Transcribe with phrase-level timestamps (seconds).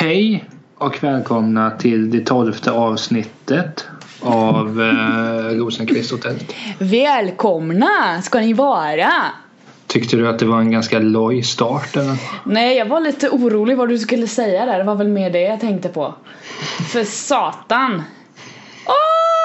[0.00, 3.86] Hej och välkomna till det tolfte avsnittet
[4.20, 6.54] av eh, Rosenqvist-hotellet.
[6.78, 9.12] Välkomna ska ni vara!
[9.86, 12.16] Tyckte du att det var en ganska loj start eller?
[12.44, 14.78] Nej, jag var lite orolig vad du skulle säga där.
[14.78, 16.14] Det var väl mer det jag tänkte på.
[16.92, 18.02] För satan!
[18.86, 18.94] Åh,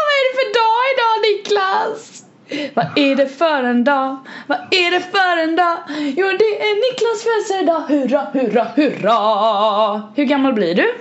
[0.06, 2.23] vad är det för dag idag Niklas?
[2.74, 4.18] Vad är det för en dag?
[4.48, 5.78] Vad är det för en dag?
[6.18, 7.82] Jo, det är Niklas födelsedag.
[7.88, 10.02] Hurra, hurra, hurra!
[10.16, 10.94] Hur gammal blir du?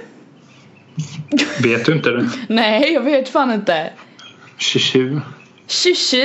[1.68, 2.28] Vet du inte det?
[2.48, 3.90] Nej, jag vet fan inte.
[4.58, 5.20] 27.
[5.66, 6.18] 27!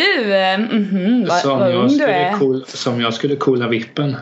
[0.70, 2.38] Mhm, vad, Som vad ung du är.
[2.39, 4.16] cool, som jag skulle coola vippen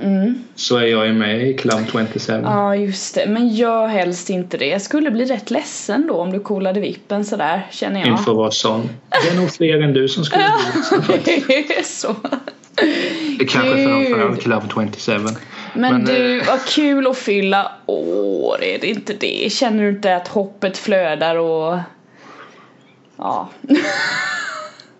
[0.00, 0.44] Mm.
[0.54, 2.32] så är jag ju med i Club 27.
[2.44, 4.66] Ja just det, men gör helst inte det.
[4.66, 8.08] Jag skulle bli rätt ledsen då om du coolade vippen sådär känner jag.
[8.08, 8.88] Inför vad sån.
[9.08, 10.44] Det är nog fler än du som skulle
[11.06, 11.44] bli det.
[11.46, 12.16] det är så.
[13.38, 13.88] Det kanske Gud.
[13.88, 15.18] framförallt Club 27.
[15.74, 19.52] Men, Men, du, eh, vad kul att fylla år, är det inte det?
[19.52, 21.78] Känner du inte att hoppet flödar och...
[23.16, 23.48] Ja.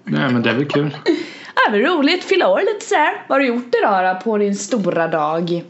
[0.05, 0.97] Nej men det är väl kul.
[1.55, 3.25] Ja, men roligt, fylla år lite sådär.
[3.28, 5.62] Vad har du gjort idag då på din stora dag?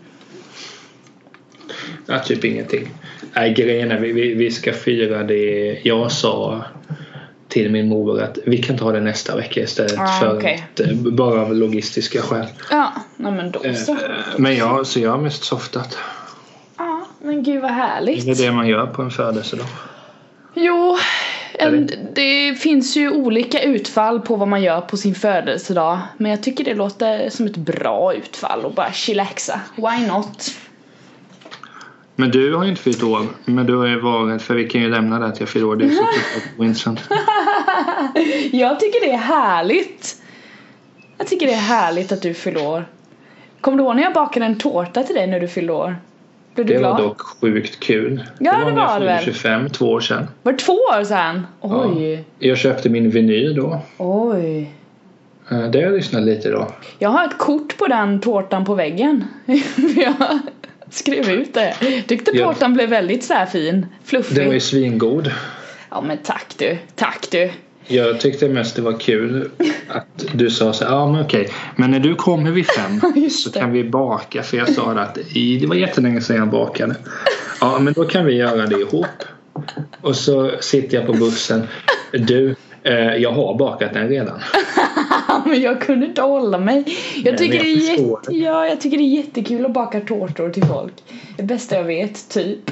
[2.06, 2.88] Ja, typ ingenting.
[3.34, 6.64] Nej, grejen är vi, vi, vi ska fira det jag sa
[7.48, 10.66] till min mor att vi kan ta det nästa vecka istället Ah, för okej.
[10.74, 12.46] att, eh, bara av logistiska skäl.
[12.70, 13.92] Ja, nej men då så.
[13.92, 13.98] Eh,
[14.36, 15.98] Men jag, så jag har mest softat.
[16.78, 18.24] Ja, men gud vad härligt.
[18.26, 19.66] Det är det man gör på en födelsedag.
[20.54, 20.98] Jo?
[22.14, 25.98] Det finns ju olika utfall på vad man gör på sin födelsedag.
[26.16, 29.60] Men jag tycker det låter som ett bra utfall och bara chillaxa.
[29.76, 30.54] Why not?
[32.16, 33.26] Men du har ju inte fyllt år.
[33.44, 35.76] Men du har ju varit, för vi kan ju lämna det att jag fyller år.
[35.76, 36.06] Det är så
[36.58, 37.00] ointressant.
[38.52, 40.22] Jag tycker det är härligt.
[41.18, 42.84] Jag tycker det är härligt att du fyller år.
[43.60, 45.96] Kommer du ihåg när jag bakade en tårta till dig när du fyllde år?
[46.54, 46.92] Blev du Det glad?
[46.96, 48.22] var dock sjukt kul.
[48.38, 49.24] Ja, det när jag var det väl.
[49.24, 50.26] 25, två år sedan.
[50.42, 51.46] Var det två år sedan?
[51.60, 53.80] Oj, Jag köpte min vinyl då.
[53.98, 54.70] oj.
[55.50, 56.68] Eh, Det har jag lyssnat lite då.
[56.98, 59.24] Jag har ett kort på den tårtan på väggen.
[59.96, 60.14] jag
[60.90, 61.74] skrev ut det.
[62.06, 62.46] Tyckte Ja.
[62.52, 63.86] tårtan blev väldigt så fin.
[64.04, 64.36] Fluffig.
[64.36, 65.30] Den var ju svingod.
[65.90, 67.50] Ja men tack du, tack du.
[67.92, 69.50] Jag tyckte mest det var kul
[69.88, 73.72] att du sa så ja men okej, men när du kommer vid fem så kan
[73.72, 76.94] vi baka för jag sa att i, det var jättelänge sedan jag bakade.
[77.60, 79.06] Ja men då kan vi göra det ihop.
[80.00, 81.66] Och så sitter jag på bussen,
[82.12, 84.40] du, eh, jag har bakat den redan.
[85.44, 86.84] men jag kunde inte hålla mig.
[87.14, 89.72] Jag Nej, tycker, men det jag är jätte, ja, jag tycker det är jättekul att
[89.72, 90.92] baka tårtor till folk.
[91.36, 92.70] Det bästa jag vet, typ.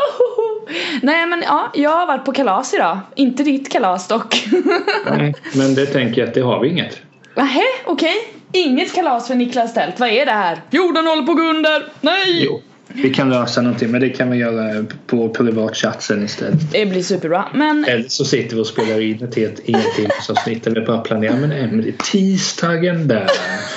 [1.02, 2.98] Nej men ja, jag har varit på kalas idag.
[3.14, 4.48] Inte ditt kalas dock.
[5.10, 6.98] Nej, men det tänker jag att det har vi inget.
[7.36, 8.14] Nähä, okej.
[8.52, 10.00] Inget kalas för Niklas Tält.
[10.00, 10.62] Vad är det här?
[10.70, 11.88] Jorden håller på att gå under.
[12.00, 12.44] Nej!
[12.44, 12.60] Jo,
[12.94, 16.72] vi kan lösa någonting men det kan vi göra på privat chatt sen istället.
[16.72, 17.44] Det blir superbra.
[17.54, 21.36] Men Eller så sitter vi och spelar in ett helt ingentingsavsnitt där vi bara planerar
[21.36, 23.26] men Emelie, tisdagen där.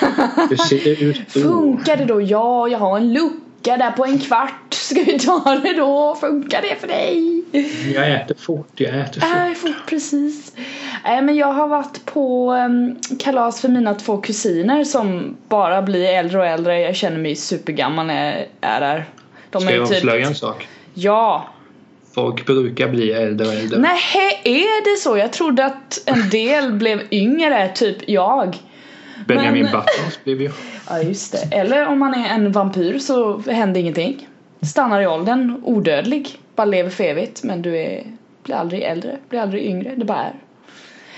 [0.49, 1.39] Hur ser det ut då?
[1.39, 2.21] funkar det då?
[2.21, 3.13] Ja, jag har en
[3.65, 4.73] lucka där på en kvart.
[4.73, 6.17] Ska vi ta det då?
[6.21, 7.43] Funkar det för dig?
[7.95, 9.29] Jag äter fort, jag äter fort.
[9.35, 10.51] Nej, fort precis.
[11.03, 16.05] Nej, men jag har varit på em, kalas för mina två kusiner som bara blir
[16.09, 16.79] äldre och äldre.
[16.81, 19.05] Jag känner mig supergammal när jag är där.
[19.49, 20.67] De Ska är jag typ- avslöja en sak?
[20.93, 21.45] Ja.
[22.15, 23.79] Folk brukar bli äldre och äldre.
[23.79, 25.17] Nej, är det så?
[25.17, 28.57] Jag trodde att en del blev yngre, typ jag.
[29.25, 30.51] Benjamin men- Buttons blev ju.
[30.89, 31.55] Ja, just det.
[31.57, 34.27] Eller om man är en vampyr så händer ingenting.
[34.61, 36.29] Stannar i åldern, odödlig.
[36.55, 37.43] Bara lever för evigt.
[37.43, 38.03] Men du är,
[38.43, 39.93] blir aldrig äldre, blir aldrig yngre.
[39.95, 40.33] Det bara är.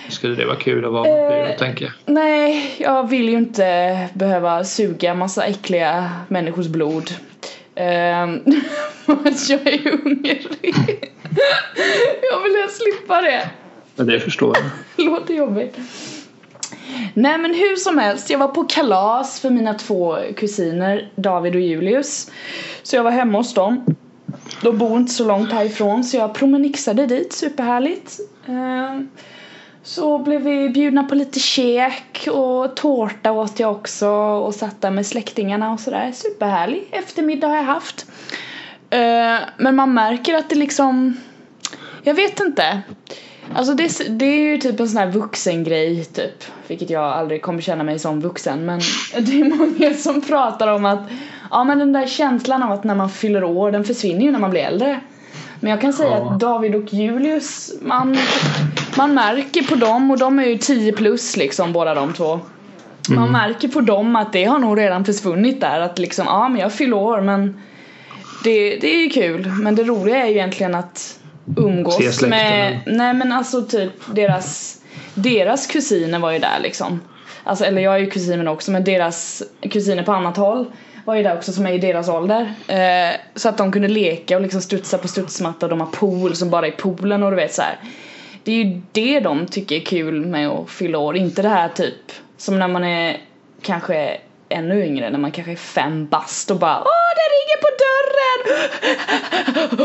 [0.09, 1.39] Skulle det vara kul att vara Eh.
[1.39, 1.93] vampyr, tänker jag.
[2.13, 7.09] Nej, jag vill ju inte behöva suga massa äckliga människors blod.
[7.75, 10.47] Att jag är hungrig.
[12.31, 13.49] jag vill helst slippa det.
[13.95, 15.05] Men det förstår jag.
[15.05, 15.77] Låter jobbigt.
[17.13, 21.61] Nej men hur som helst, jag var på kalas för mina två kusiner David och
[21.61, 22.31] Julius.
[22.83, 23.85] Så jag var hemma hos dem.
[24.61, 28.19] De bor inte så långt härifrån så jag promenixade dit, superhärligt.
[28.47, 29.01] Eh,
[29.83, 34.91] så blev vi bjudna på lite käk och tårta åt jag också och satt där
[34.91, 36.11] med släktingarna och sådär.
[36.11, 38.05] Superhärlig eftermiddag har jag haft.
[38.89, 41.17] Eh, men man märker att det liksom
[42.03, 42.81] Jag vet inte.
[43.55, 46.43] Alltså det, det är ju typ en sån här vuxengrej typ.
[46.67, 48.79] Vilket jag aldrig kommer känna mig som vuxen men
[49.19, 50.99] det är många som pratar om att
[51.51, 54.39] Ja men den där känslan av att när man fyller år den försvinner ju när
[54.39, 54.99] man blir äldre.
[55.59, 56.31] Men jag kan säga Ja.
[56.33, 58.17] att David och Julius man,
[58.97, 62.39] man märker på dem och de är ju 10 plus liksom båda de två.
[63.09, 66.61] Man märker på dem att det har nog redan försvunnit där att liksom ja men
[66.61, 67.61] jag fyller år men
[68.43, 71.19] det, det är ju kul men det roliga är ju egentligen att
[71.55, 74.77] umgås med, nej men alltså typ deras,
[75.13, 77.01] deras kusiner var ju där liksom.
[77.43, 80.65] Alltså eller jag är ju kusin med också men deras kusiner på annat håll
[81.05, 82.53] var ju där också som är i deras ålder.
[82.67, 86.35] Eh, så att de kunde leka och liksom studsa på studsmatta och de har pool
[86.35, 87.79] som bara är poolen och du vet så här.
[88.43, 91.69] Det är ju det de tycker är kul med att fylla år, inte det här
[91.69, 93.17] typ som när man är
[93.61, 94.17] kanske
[94.49, 98.37] ännu yngre, när man kanske är fem bast och bara Åh det ringer på dörren!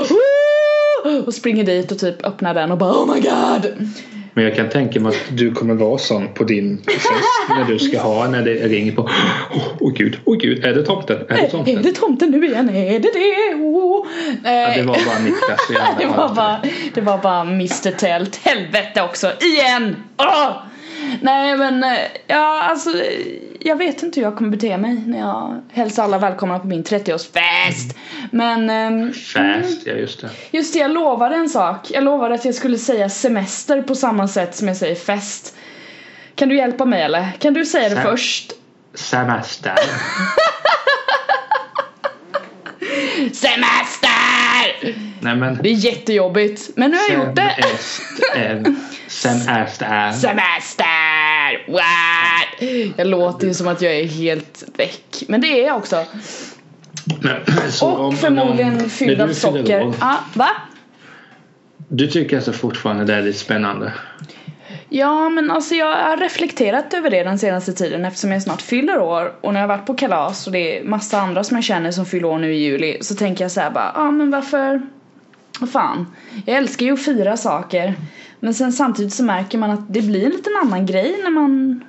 [1.27, 3.89] och springer dit och typ öppnar den och bara Oh my god!
[4.35, 7.79] Men jag kan tänka mig att du kommer vara sån på din fest när du
[7.79, 9.11] ska ha när det ringer på.
[9.55, 11.17] Åh oh, gud, åh oh, gud, är det tomten?
[11.29, 11.83] Är det Är tomten?
[11.83, 12.69] det tomten nu igen?
[12.69, 13.55] Är det det?
[13.55, 14.07] Oh.
[14.45, 16.63] Ja, det var bara Niklas i alla det, var bara,
[16.95, 18.37] det var bara Mr Tält.
[18.37, 19.97] Helvete också, igen!
[20.17, 20.51] Åh!
[21.21, 22.91] Nej men, eh, ja alltså
[23.65, 26.85] jag vet inte hur jag kommer bete mig när jag hälsar alla välkomna på min
[26.85, 27.97] 30-årsfest.
[28.31, 30.31] Men ehm, Fast, ja just det.
[30.51, 31.91] just det, jag lovade en sak.
[31.91, 35.57] Jag lovade att jag skulle säga semester på samma sätt som jag säger fest.
[36.35, 37.33] Kan du hjälpa mig eller?
[37.39, 38.53] Kan du säga det Sem- först?
[38.95, 39.75] Semester.
[43.33, 44.95] Semester!
[45.21, 45.59] Nej men.
[45.63, 46.71] Det är jättejobbigt.
[46.77, 47.55] Men nu har jag gjort det.
[47.69, 48.75] Semester.
[49.09, 50.13] Semester.
[50.13, 51.02] Semester!
[51.69, 52.69] What?
[52.97, 55.23] Jag låter ju som att jag är helt väck.
[55.29, 56.05] Men det är jag också.
[57.71, 59.93] Så om- Och om- förmodligen när fylld av socker.
[60.01, 60.49] Ja, va?
[61.89, 63.93] Du tycker alltså fortfarande det är lite spännande?
[64.89, 68.99] Ja men alltså jag har reflekterat över det den senaste tiden eftersom jag snart fyller
[68.99, 71.91] år och när jag varit på kalas och det är massa andra som jag känner
[71.91, 74.83] som fyller år nu i juli så tänker jag såhär bara, ja ah, men varför,
[75.73, 76.07] fan,
[76.47, 77.95] jag älskar ju att fira saker
[78.45, 81.85] men sen samtidigt så märker man att det blir en liten annan grej när man,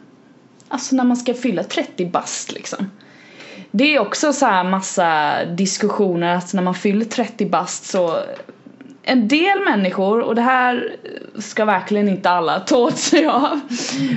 [0.68, 2.92] alltså när man ska fylla 30 bast liksom.
[3.72, 8.20] Det är också så här massa diskussioner att när man fyller 30 bast så
[9.04, 10.96] en del människor, och det här
[11.38, 13.60] ska verkligen inte alla ta åt sig av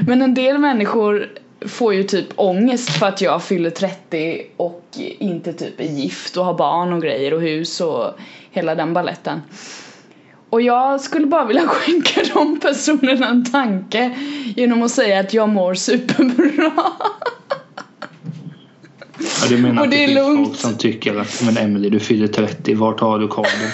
[0.07, 1.29] Men en del människor
[1.67, 4.85] får ju typ ångest för att jag fyller 30 och
[5.19, 8.19] inte typ är gift och har barn och grejer och hus och
[8.51, 9.43] hela den balletten
[10.51, 14.11] och jag skulle bara vilja skänka de personerna en tanke
[14.57, 16.73] genom att säga att jag mår superbra
[19.19, 20.47] Ja, du menar Och att det det, är finns lugnt.
[20.49, 23.71] folk som tycker att men Emily du fyller 30, vart har du kabeln?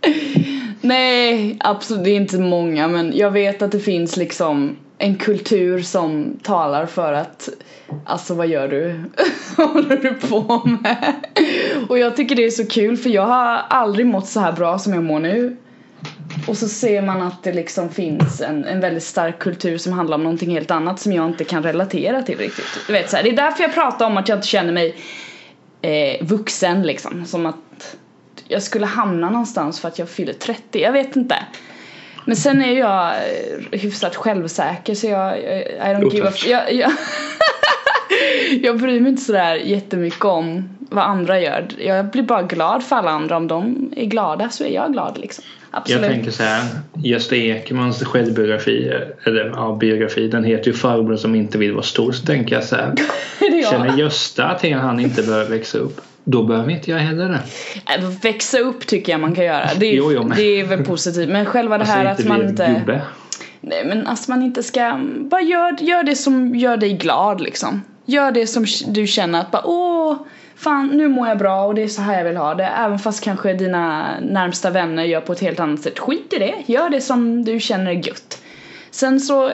[0.80, 5.82] Nej, absolut, det är inte många men jag vet att det finns liksom en kultur
[5.82, 7.48] som talar för att
[8.06, 9.00] Alltså vad gör du?
[9.56, 11.14] vad håller du på med?
[11.88, 14.78] Och jag tycker det är så kul för jag har aldrig mått så här bra
[14.78, 15.56] som jag mår nu.
[16.46, 20.14] Och så ser man att det liksom finns en, en väldigt stark kultur som handlar
[20.14, 22.66] om någonting helt annat som jag inte kan relatera till riktigt.
[22.86, 24.96] Du vet så här, det är därför jag pratar om att jag inte känner mig
[25.82, 27.26] eh, vuxen liksom.
[27.26, 27.96] Som att
[28.48, 31.36] jag skulle hamna någonstans för att jag fyller 30, jag vet inte.
[32.24, 36.72] Men sen är jag eh, hyfsat självsäker så jag, jag I don't give a jag,
[36.72, 36.90] jag,
[38.62, 42.96] jag bryr mig inte sådär jättemycket om vad andra gör Jag blir bara glad för
[42.96, 46.42] alla andra, om de är glada så är jag glad liksom Absolut Jag tänker så
[46.42, 46.64] här.
[46.94, 48.92] Gösta Ekmans självbiografi,
[49.24, 52.12] eller ja, biografi, den heter ju Farbrorn som inte vill vara stor.
[52.12, 52.94] Så tänker jag så här.
[53.40, 53.70] jag.
[53.70, 56.00] Känner Gösta att han inte behöver växa upp?
[56.24, 57.40] Då behöver inte jag heller det.
[57.94, 60.64] Äh, Växa upp tycker jag man kan göra, det är, Jo, jo, men- det är
[60.64, 63.02] väl positivt men själva det här Alltså att man inte gubbe.
[63.60, 67.82] Nej men alltså man inte ska, bara gör, gör det som gör dig glad liksom.
[68.06, 70.16] Gör det som du känner att bara åh,
[70.56, 72.66] fan nu mår jag bra och det är så här jag vill ha det.
[72.66, 75.98] Även fast kanske dina närmsta vänner gör på ett helt annat sätt.
[75.98, 78.42] Skit i det, gör det som du känner är gött.
[78.90, 79.52] Sen så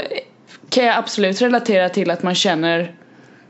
[0.71, 2.95] kan jag absolut relatera till att man känner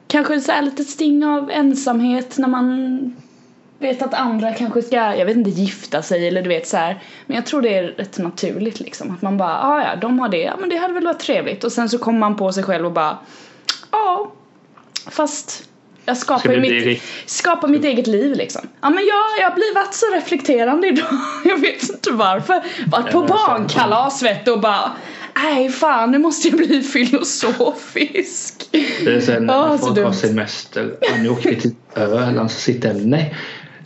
[0.09, 3.17] kanske så här lite sting av ensamhet när man
[3.79, 7.03] vet att andra kanske ska, jag vet inte, gifta sig eller du vet så här.
[7.27, 9.11] Men jag tror det är rätt naturligt liksom.
[9.11, 11.65] Att man bara, ah, ja de har det, ja men det hade väl varit trevligt.
[11.65, 13.19] Och sen så kommer man på sig själv och bara,
[13.91, 14.33] ja
[15.11, 15.69] fast
[16.05, 18.63] jag skapar mitt, skapar mitt eget liv liksom.
[18.81, 21.07] Ja men jag, jag har blivit varit så reflekterande idag.
[21.45, 22.63] Jag vet inte varför.
[22.87, 24.93] Varit på barnkalas vet du och bara,
[25.35, 28.69] nej fan nu måste jag bli filosofisk.
[29.05, 30.95] Det är sen när så folk har semester.
[31.01, 33.35] Ja, nu åker vi till Öland så sitter jag nej.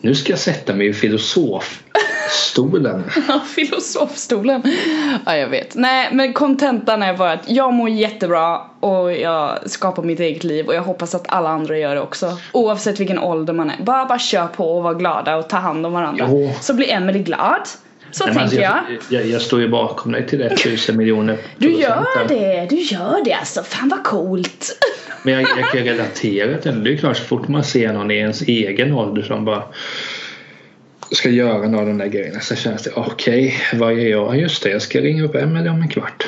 [0.01, 3.05] Nu ska jag sätta mig i filosofstolen.
[3.29, 4.63] Ja, filosofstolen.
[5.27, 5.75] Ja, jag vet.
[5.75, 10.67] Nej, men kontentan är bara att jag mår jättebra och jag skapar mitt eget liv
[10.67, 12.39] och jag hoppas att alla andra gör det också.
[12.53, 13.83] Oavsett vilken ålder man är.
[13.83, 16.27] Bara, bara kör på och var glada och ta hand om varandra.
[16.31, 16.53] Jo.
[16.61, 17.63] Så blir Emily glad.
[18.19, 19.23] Så Nej, men tänker alltså, jag.
[19.23, 19.31] jag.
[19.31, 23.33] Jag står ju bakom dig till det tusen miljoner Du gör det, du gör det
[23.33, 23.63] alltså.
[23.63, 24.79] Fan vad coolt.
[25.23, 26.81] Men jag, jag kan relatera till det.
[26.91, 29.63] Det är klart så fort man ser någon i ens egen ålder som bara
[31.11, 34.41] ska göra några av de där grejerna så känns det okej, okay, vad gör jag?
[34.41, 36.27] Just det, jag ska ringa upp Emelie om en kvart.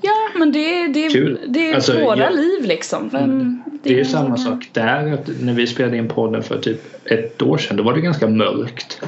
[0.00, 1.38] Ja, men det, det, Kul.
[1.48, 3.08] det är Alltså, våra jag- liv liksom.
[3.08, 5.12] Vem- Det är ju samma sak där.
[5.12, 8.26] Att när vi spelade in podden för typ ett år sedan, då var det ganska
[8.28, 9.00] mörkt.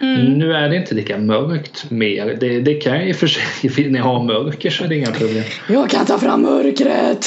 [0.00, 0.38] Mm.
[0.38, 2.36] Nu är det inte lika mörkt mer.
[2.40, 3.42] Det, det kan ju i och för sig,
[3.84, 5.44] när ni har mörker så är det inga problem.
[5.68, 7.26] Jag kan ta fram mörkret!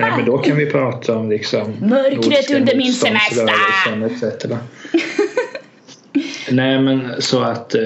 [0.00, 3.50] Nej, men då kan vi prata om liksom Mörkret under min semester.
[6.50, 7.80] Nej men så att eh,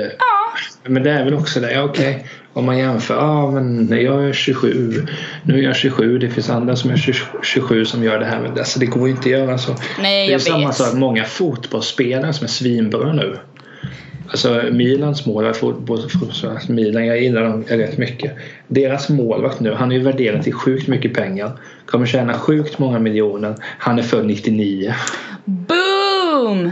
[0.84, 4.32] Men det är väl också det, ja, okej Om man jämför, ja men jag är
[4.32, 5.06] 27
[5.42, 8.40] Nu är jag 27, det finns andra som är 20 27 som gör det här
[8.40, 10.76] men alltså, det går ju inte att göra så Nej, Det är jag samma vet.
[10.76, 13.36] sak, många fotbollsspelare som är svinbra nu
[14.30, 15.62] Alltså Milans målvakt,
[16.68, 18.32] Milan, jag gillar dem rätt mycket.
[18.68, 21.52] Deras målvakt nu, han är ju värderad till sjukt mycket pengar.
[21.86, 23.54] Kommer tjäna sjukt många miljoner.
[23.78, 24.94] Han är född 99.
[25.44, 26.70] Boom!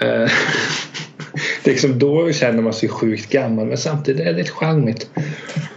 [0.00, 0.30] Eh,
[1.64, 5.10] det är liksom då känner man sig sjukt gammal men samtidigt är det lite charmigt.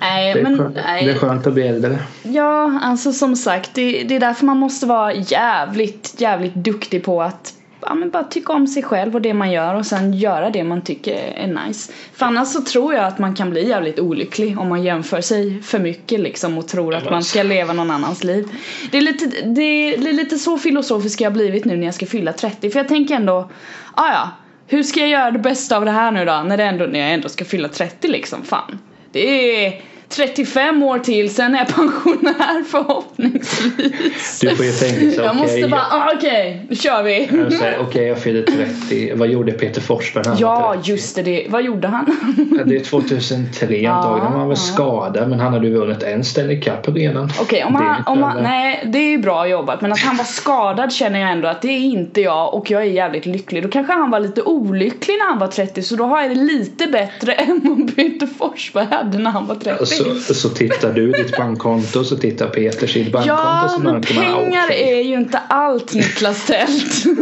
[0.02, 1.16] Nej, Det är, men skönt, det är nej.
[1.16, 2.00] skönt att bli äldre.
[2.24, 7.22] Ja, alltså som sagt, det, det är därför man måste vara jävligt, jävligt duktig på
[7.22, 10.50] att ja, men bara tycka om sig själv och det man gör och sen göra
[10.50, 11.92] det man tycker är nice.
[12.14, 15.62] För annars så tror jag att man kan bli jävligt olycklig om man jämför sig
[15.62, 18.48] för mycket liksom och tror att man ska leva någon annans liv.
[18.92, 21.86] Det är lite, det är, det är lite så filosofisk jag har blivit nu när
[21.86, 23.50] jag ska fylla 30 för jag tänker ändå,
[23.96, 24.30] ah, ja,
[24.68, 27.00] hur ska jag göra det bästa av det här nu då när, det ändå, när
[27.00, 28.80] jag ändå ska fylla 30 liksom, fan.
[29.12, 34.40] Det är 35 år till, sen är jag pensionär förhoppningsvis.
[34.42, 37.30] Du får ju tänka så, Jag måste bara, ah, okej, nu kör vi.
[37.80, 39.14] Okej, jag fyller 30.
[39.16, 40.92] Vad gjorde Peter Forsberg när han Ja, 30?
[40.92, 41.46] just det, det.
[41.50, 42.06] Vad gjorde han?
[42.66, 44.32] Det är 2003 antagligen.
[44.32, 47.32] Han var väl skadad men han hade ju vunnit en Stanley Cup redan.
[47.42, 50.26] Okej, om han, om han, nej det är ju bra jobbat men att han var
[50.26, 53.64] skadad känner jag ändå att det är inte jag och jag är jävligt lycklig.
[53.64, 56.36] Då kanske han var lite olycklig när han var 30 så då har jag det
[56.36, 59.99] lite bättre än vad Peter Forsberg hade när han var 30.
[60.04, 64.66] Så, så tittar du ditt bankkonto så tittar Peter sitt bankkonto ja, så men pengar
[64.66, 65.00] okej.
[65.00, 67.06] är ju inte allt Niklas Tält.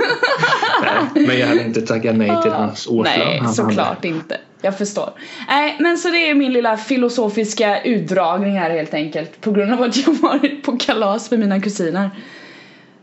[1.14, 3.20] Nej, men jag hade inte tackat nej till hans årslön.
[3.20, 4.38] Nej, Han såklart inte.
[4.62, 5.10] Jag förstår.
[5.48, 9.42] Nej, men så det är min lilla filosofiska utdragning här helt enkelt.
[9.42, 12.10] På grund av att jag varit på kalas med mina kusiner.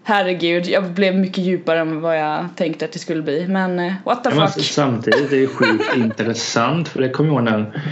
[0.07, 3.47] Herregud, jag blev mycket djupare än vad jag tänkte att det skulle bli.
[3.49, 4.65] Men eh, what the Ja, men fuck.
[4.65, 7.83] samtidigt är det sjukt intressant för det kommer jag ihåg när,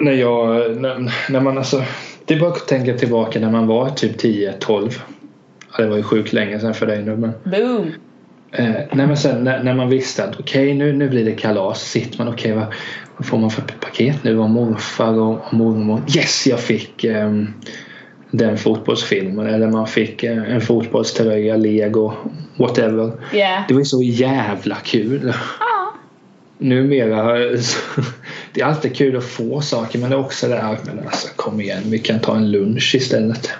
[0.00, 1.82] när jag, när, när man alltså,
[2.24, 5.00] det är bara att tänka tillbaka när man var typ 10-12.
[5.76, 7.32] Ja, det var ju sjukt länge sedan för dig nu men.
[7.44, 7.92] Boom.
[8.52, 11.82] Eh, nej men sen när, när man visste att okej nu, nu blir det kalas.
[11.82, 12.66] Sitter man okej vad,
[13.16, 16.02] vad får man för paket nu av morfar och, och mormor?
[16.16, 17.52] Yes jag fick ehm,
[18.30, 22.12] den fotbollsfilmen eller man fick eh, en fotbollströja, lego,
[22.56, 23.12] whatever.
[23.32, 23.62] Yeah.
[23.68, 25.32] Det var ju så jävla kul.
[25.60, 25.94] Ja.
[26.58, 28.02] Numera så-
[28.52, 31.28] det är alltid kul att få saker men det är också det här men alltså
[31.36, 33.50] kom igen vi kan ta en lunch istället.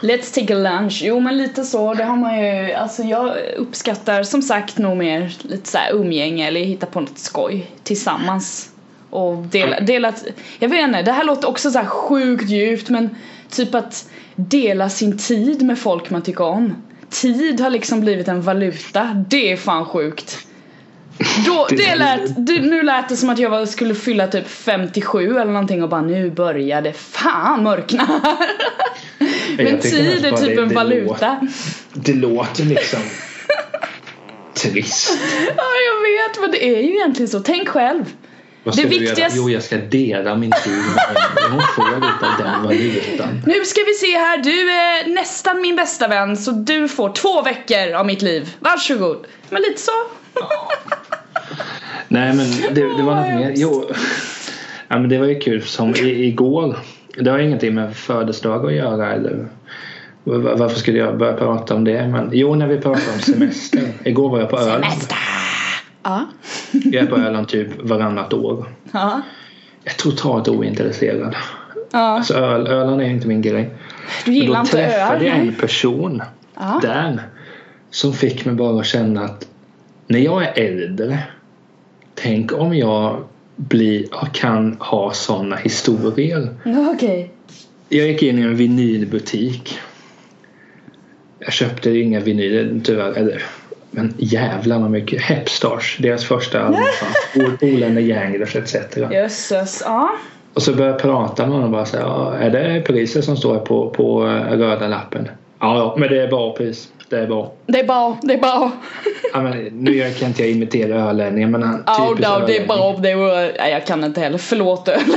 [0.00, 1.00] Let's take a lunch.
[1.04, 5.36] Jo men lite så, det har man ju, alltså jag uppskattar som sagt nog mer
[5.42, 8.70] lite så här umgänge eller hitta på något skoj tillsammans.
[9.10, 10.12] Och dela, dela
[10.58, 13.10] jag vet inte, det här låter också så här sjukt djupt men
[13.50, 16.74] typ att dela sin tid med folk man tycker om.
[17.10, 20.46] Tid har liksom blivit en valuta, det är fan sjukt.
[21.46, 25.30] Då, Det- det lät, det, nu lät det som att jag skulle fylla typ 57
[25.38, 28.08] eller någonting och bara nu började fan mörkna.
[29.56, 31.40] Men tid är typ det- en det valuta.
[31.92, 33.00] Det låter liksom
[34.54, 35.18] trist.
[35.56, 38.04] Ja jag vet men det är ju egentligen så, tänk själv.
[38.64, 39.32] Vad ska Det du viktigaste- göra?
[39.36, 41.16] Jo, jag ska dela min tid med.
[41.50, 43.42] Hon får lite den valutan.
[43.46, 47.42] Nu ska vi se här, du är nästan min bästa vän så du får två
[47.42, 48.54] veckor av mitt liv.
[48.60, 49.26] Varsågod.
[49.50, 49.92] Men lite så.
[52.08, 53.52] Nej, men det, det var något mer.
[53.56, 53.84] Jo,
[54.88, 56.76] ja, men det var ju kul som i, igår.
[57.18, 59.46] Det har ingenting med födelsedag att göra eller
[60.24, 62.08] var- varför skulle jag börja prata om det?
[62.08, 63.82] Men jo, när vi pratade om semester.
[64.04, 64.84] Igår var jag på Öland.
[66.02, 66.24] Ja.
[66.72, 68.66] Jag är på Öland typ varannat år.
[68.92, 69.20] Ja.
[69.84, 71.34] Jag är totalt ointresserad.
[71.90, 71.98] ja.
[71.98, 73.70] Alltså Öl, Öland är inte min grej.
[74.24, 74.90] Du gillar då inte öl?
[74.90, 76.22] träffade jag en person
[76.54, 76.78] Ja.
[76.82, 77.22] där
[77.90, 79.46] som fick mig bara att känna att
[80.06, 81.18] när jag är äldre
[82.22, 83.24] tänk om jag
[83.56, 86.48] blir, kan ha sådana historier.
[86.94, 87.30] Okej.
[87.88, 89.78] Jag gick in i en vinylbutik.
[91.38, 93.12] Jag köpte inga vinyler tyvärr.
[93.12, 93.42] Eller,
[93.90, 95.22] men jävlar vad mycket.
[95.22, 98.74] Hepstars, deras första album med Yanglers etc.
[99.10, 99.82] Jösses.
[99.84, 100.10] Ja.
[100.54, 103.58] Och så började jag prata med honom bara säga, ja, är det priset som står
[103.58, 105.28] på, på eh, röda lappen?
[105.58, 106.88] Ja, men det är bra pris.
[107.08, 107.52] Det är bra.
[107.66, 108.70] Det är bra, det är bra.
[109.32, 112.96] Ja, men, nu kan inte jag imitera ölänningar men han oh, no, det är bra.
[113.02, 114.38] Det var, nej, jag kan inte heller.
[114.38, 115.08] Förlåt Öland.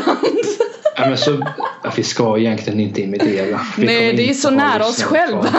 [0.98, 1.46] Ja, men så,
[1.84, 3.60] ja, vi ska egentligen inte imitera.
[3.78, 5.50] Vi Nej, det är så nära oss själva.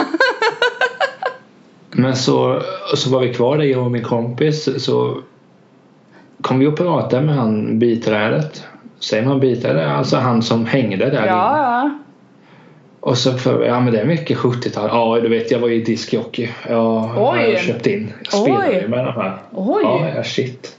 [1.91, 2.61] Men så,
[2.95, 4.83] så var vi kvar där, jag och min kompis.
[4.85, 5.21] Så
[6.41, 8.63] kom vi och pratade med han biträdet.
[8.99, 9.91] Säger man biträde?
[9.91, 11.27] Alltså han som hängde där inne.
[11.27, 12.02] Ja, ja.
[13.05, 14.89] Och så för, ja men det är mycket 70-tal.
[14.91, 16.49] Ja du vet jag var ju diskjockey.
[16.69, 17.41] Ja, Oj.
[17.41, 18.13] jag har köpt in.
[18.23, 19.37] Jag spelade ju med de här.
[19.51, 19.83] Oj.
[19.83, 20.77] Ja, ja shit.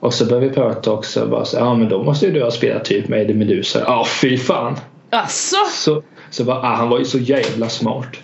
[0.00, 1.26] Och så började vi prata också.
[1.26, 3.80] Bara så, ja men då måste ju du ha spelat typ med Eddie Meduza.
[3.86, 4.76] Ja fy fan.
[5.10, 5.56] Alltså.
[5.70, 8.16] Så, så bara, ah, han var ju så jävla smart.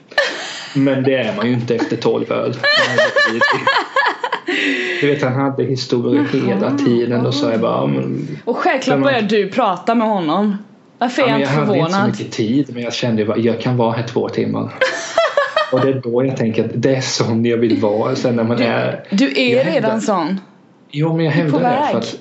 [0.74, 2.54] Men det är man ju inte efter 12 öl.
[5.00, 9.22] Du vet han hade historier hela tiden och så jag bara, men, Och självklart börjar
[9.22, 10.56] du prata med honom.
[11.00, 12.10] Varför är ja, jag men inte jag hade inte så förvånad?
[12.18, 14.74] mycket tid men jag kände bara, jag kan vara här två timmar.
[15.72, 18.44] Och det är då jag tänker att det är sån jag vill vara sen när
[18.44, 20.40] man är Du är Jag redan hävdar- sån.
[20.90, 22.18] Jo men jag Du hävdar det för att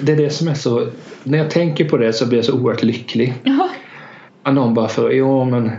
[0.00, 0.88] det är det som är så
[1.24, 3.34] när jag tänker på det så blir jag så oerhört lycklig.
[4.42, 5.70] Att någon bara för jo men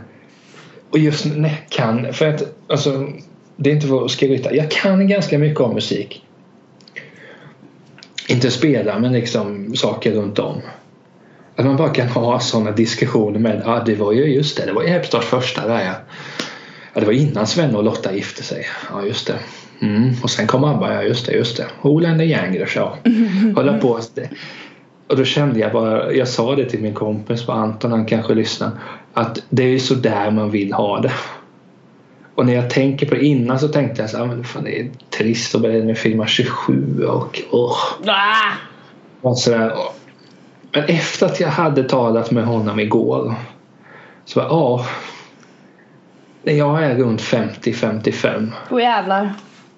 [0.90, 3.08] och just när jag kan för att alltså
[3.56, 6.24] det är inte för att skryta jag kan ganska mycket om musik
[8.28, 10.62] inte spela men liksom saker runt om
[11.58, 14.66] att man bara kan ha sådana diskussioner med ja ah, det var ju just det
[14.66, 15.94] det var Ebbstorps första där ja.
[16.94, 19.40] ja det var innan Sven och Lotta gifte sig ja just det
[19.82, 20.14] mm.
[20.24, 22.98] och sen kom Abba ja just det just det Ole and the Yanglers ja
[23.56, 24.00] hålla på.
[25.08, 28.34] Och då kände jag bara, jag sa det till min kompis på Anton, han kanske
[28.34, 28.72] lyssnar,
[29.14, 31.12] att det är ju så där man vill ha det.
[32.36, 34.80] Och när jag tänker på det innan så tänkte jag så här, men fan det
[34.80, 37.78] är trist att börja med filma 27 och åh.
[38.08, 38.52] Ah!
[39.72, 39.97] Och.
[40.78, 43.36] Men efter att jag hade talat med honom igår
[44.26, 44.86] så bara, ja.
[46.44, 49.34] När jag är runt 50-55 Åh jävlar.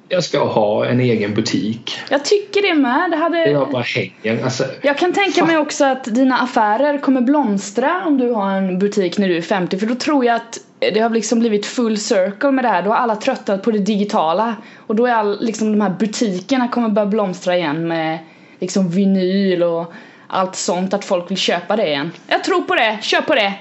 [0.09, 1.99] jag ska ha en egen butik.
[2.09, 3.11] Jag tycker det med.
[3.11, 3.49] Det hade...
[3.49, 4.43] Jag bara hänger.
[4.43, 8.79] Alltså, Jag kan tänka mig också att dina affärer kommer blomstra om du har en
[8.79, 10.57] butik när du är 50 för då tror jag att
[10.93, 12.81] det har liksom blivit full circle med det här.
[12.81, 14.55] Då har alla tröttnat på det digitala
[14.87, 18.19] och då är all, liksom de här butikerna kommer börja blomstra igen med
[18.59, 19.93] liksom vinyl och
[20.29, 22.11] allt sånt att folk vill köpa det igen.
[22.27, 23.53] Jag tror på det, köp på det!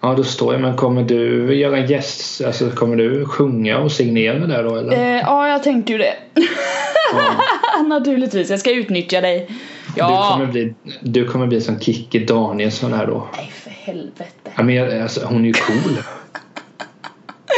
[0.00, 0.60] Ja, då står jag.
[0.62, 2.40] Men kommer du göra gäst?
[2.44, 4.92] Alltså kommer du sjunga och signera där då eller?
[4.92, 6.14] Eh, ja, jag tänkte ju det.
[7.74, 7.82] Ja.
[7.82, 9.46] Naturligtvis, jag ska utnyttja dig.
[9.48, 9.54] Du,
[10.00, 10.30] Ja.
[10.32, 13.26] kommer bli, du kommer bli som Kikki Danielsson här då.
[13.36, 14.50] Nej, för helvete.
[14.56, 15.96] Ja, men jag, alltså, hon är ju cool.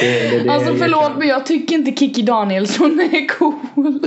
[0.01, 4.01] Det, det, det, Alltså jag förlåt kan- men jag tycker inte Kikki Danielsson är cool.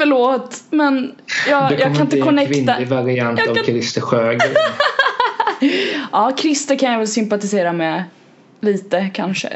[0.00, 1.12] Förlåt men
[1.48, 2.52] jag, Det jag kommer kan inte bli en connecta.
[2.54, 4.40] kvinnlig variant Jag av kan- Christer Sjögren.
[6.12, 8.04] Ja, Christer kan jag väl sympatisera med
[8.60, 9.48] lite kanske.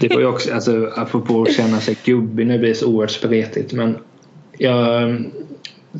[0.00, 3.10] Det var ju också, alltså apropå att känna sig gubbig, nu blir det så oerhört
[3.10, 3.98] spretigt men
[4.58, 5.30] jag mm,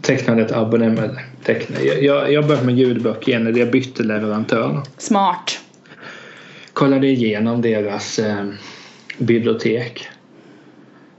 [0.03, 1.17] tecknade ett abonnemang.
[1.45, 1.85] Tecknade.
[1.85, 4.83] Jag, jag, jag började med ljudböcker igen när jag bytte leverantör.
[4.99, 5.61] Smart.
[6.73, 8.47] kollade igenom deras eh,
[9.19, 10.09] bibliotek.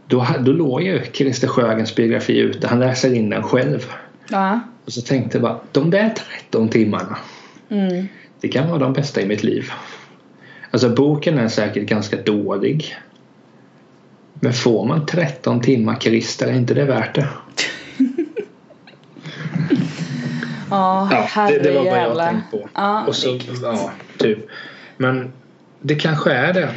[0.10, 2.68] Då, då låg ju Christer Sjögrens biografi ute.
[2.68, 3.92] Han läser in den själv.
[4.30, 4.60] Ja.
[4.86, 7.18] Och så tänkte jag bara, de där 13 timmarna.
[7.70, 8.08] Mm.
[8.42, 9.72] Det kan vara de bästa i mitt liv.
[10.72, 12.96] Alltså boken är säkert ganska dålig.
[14.34, 17.28] Men får man 13 timmar Christer, är inte det värt det?
[20.70, 22.70] Ja, Ja, det, det var vad jag tänkte på.
[22.74, 24.40] Ja, och så, ja, typ.
[24.98, 25.32] Men
[25.82, 26.70] det kanske är det.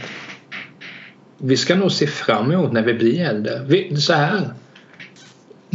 [1.44, 3.60] Vi ska nog se fram emot när vi blir äldre.
[3.66, 4.50] Vi, så här.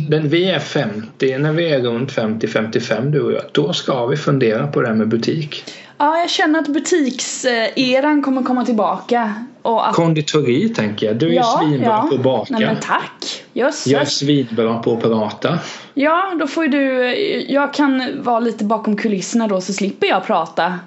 [0.10, 3.44] När vi är 50, när vi är runt 50-55 du och jag.
[3.52, 5.64] Då ska vi fundera på det här med butik.
[5.98, 9.46] ja, jag känner att butikseran kommer komma tillbaka.
[9.62, 11.16] Och att, Konditori tänker jag.
[11.16, 12.54] Du är ju svinbra på att baka.
[12.54, 13.44] Nej men tack.
[13.54, 13.88] Jösses.
[13.88, 15.60] jag är svinbra på att prata.
[15.94, 17.16] Ja, då får ju du,
[17.54, 20.80] jag kan vara lite bakom kulisserna då så slipper jag prata.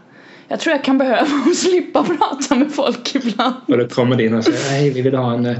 [0.50, 3.54] Jag tror jag kan behöva slippa prata med folk ibland.
[3.68, 5.56] Och då kommer det in och säger nej vi vill ha en,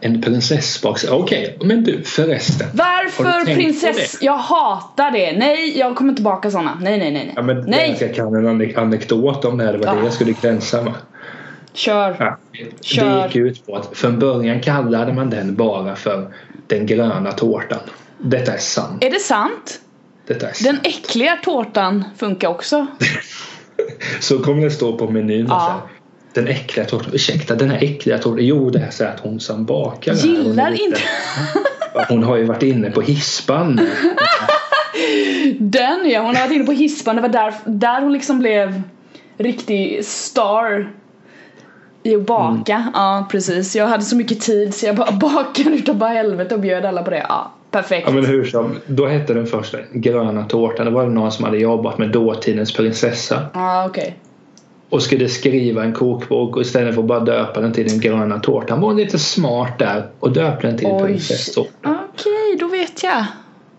[0.00, 1.04] en prinsessbox.
[1.04, 2.68] Okej, men du förresten.
[2.74, 4.18] Varför prinsess?
[4.20, 5.32] Jag hatar det.
[5.38, 6.78] Nej, jag kommer tillbaka såna.
[6.80, 7.32] Nej, nej, nej.
[7.36, 7.54] Ja, nej.
[7.54, 9.72] men nej, Jag kan en anek- anekdot om det här.
[9.72, 10.04] Det var det Ah.
[10.04, 10.92] jag skulle gränsa med.
[11.72, 12.16] kör.
[12.18, 12.36] Ja.
[12.80, 13.18] Kör.
[13.20, 16.32] Det gick ut på att från början kallade man den bara för
[16.66, 17.78] den gröna tårtan.
[18.18, 19.04] Detta är sant.
[19.04, 19.80] Är det sant?
[20.26, 20.64] Detta är sant.
[20.82, 22.86] Den äckliga tårtan funkar också.
[24.20, 25.46] Så kommer det stå på menyn.
[25.48, 25.58] Ja.
[25.58, 25.80] Här,
[26.34, 27.10] den äckliga tårtan.
[27.14, 28.38] Ursäkta, den här äckliga tårtan.
[28.46, 31.00] Jo, det är så att hon som bakar hon är Gillar lite- inte
[32.08, 33.80] Hon har ju varit inne på hispan.
[35.58, 36.20] den ja.
[36.20, 37.16] Hon har varit inne på hispan.
[37.16, 38.82] Det var där, där hon liksom blev
[39.38, 40.92] riktig star.
[42.02, 43.76] I att baka, ja precis.
[43.76, 47.02] Jag hade så mycket tid så jag bara bakade utav bara helvete och bjöd alla
[47.02, 47.26] på det.
[47.28, 48.06] Ja, perfekt.
[48.08, 50.86] Ja men hur som, då hette den första gröna tårtan.
[50.86, 53.42] Det var någon som hade jobbat med dåtidens prinsessa.
[53.54, 54.16] Ja, okej.
[54.88, 58.38] Och skulle skriva en kokbok och istället för att bara döpa den till den gröna
[58.38, 61.20] tårtan var lite smart där och döpte den till Oj.
[61.84, 63.24] Okej, då vet jag.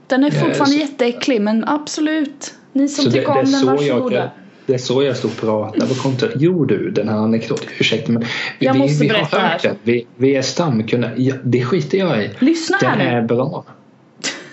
[0.07, 0.39] Den är Yes.
[0.43, 2.53] fortfarande jätteäcklig men absolut.
[2.73, 4.15] Ni som Så tycker det, är om den, så varsågoda.
[4.15, 4.29] jag,
[4.65, 6.33] det är så jag stod och pratade på kontoret.
[6.37, 7.67] Jo du, den här anekdoten.
[7.79, 8.21] Ursäkta men
[8.59, 9.69] vi, Jag måste vi, vi har berätta hört här.
[9.69, 9.75] den.
[9.83, 11.13] Vi, vi är stamkunder.
[11.17, 12.29] Ja, det skiter jag i.
[12.39, 13.27] Lyssna Den här är nu.
[13.27, 13.63] bra.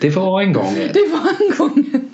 [0.04, 0.74] Det var en gång.
[0.74, 1.84] Det var en gång.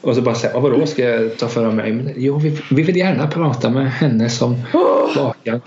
[0.00, 1.92] Och så bara säga, vadå ska jag ta för mig?
[1.92, 4.56] Men, jo, vi, vi vill gärna prata med henne som
[5.16, 5.60] bakar.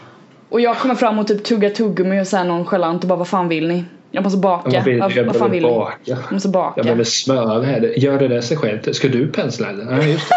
[0.50, 3.48] Och jag kommer fram och typ tuggar tuggummi och här nonchalant och bara vad fan
[3.48, 3.84] vill ni?
[4.12, 4.70] Jag måste baka.
[4.70, 5.86] Vad vill, jag vad fan vill behöver ni?
[5.86, 5.96] baka.
[6.04, 6.74] Jag måste baka.
[6.80, 7.94] Jag behöver smöra här.
[8.00, 8.94] Gör det där sig själv.
[8.94, 9.86] Ska du pensla eller?
[9.86, 10.36] Nej, just det.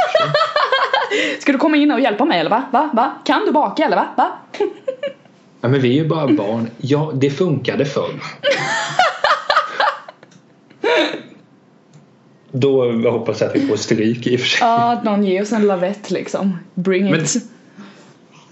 [1.40, 2.62] Ska du komma in och hjälpa mig eller va?
[2.72, 2.90] Va?
[2.92, 3.12] Va?
[3.24, 4.06] Kan du baka eller va?
[4.16, 4.30] Va?
[5.60, 6.70] Ja, men vi är ju bara barn.
[6.76, 8.10] Ja, det funkade förr.
[12.52, 14.58] Då hoppas jag att vi får stryk i och för sig.
[14.60, 16.58] Ja, att någon ger oss en lavett liksom.
[16.74, 17.36] Bring Men- it.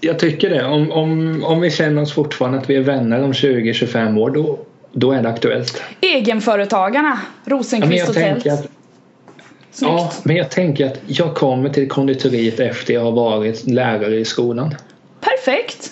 [0.01, 0.65] Jag tycker det.
[0.65, 4.59] Om, om, om vi känner oss fortfarande att vi är vänner om 20-25 år då,
[4.91, 5.81] då är det aktuellt.
[6.01, 7.19] Egenföretagarna.
[7.45, 8.43] Ja, Rosenqvist jag och Tält.
[8.43, 9.91] Snyggt.
[9.91, 14.25] ja, men jag tänker att jag kommer till konditoriet efter jag har varit lärare i
[14.25, 14.75] skolan.
[15.19, 15.91] Perfekt.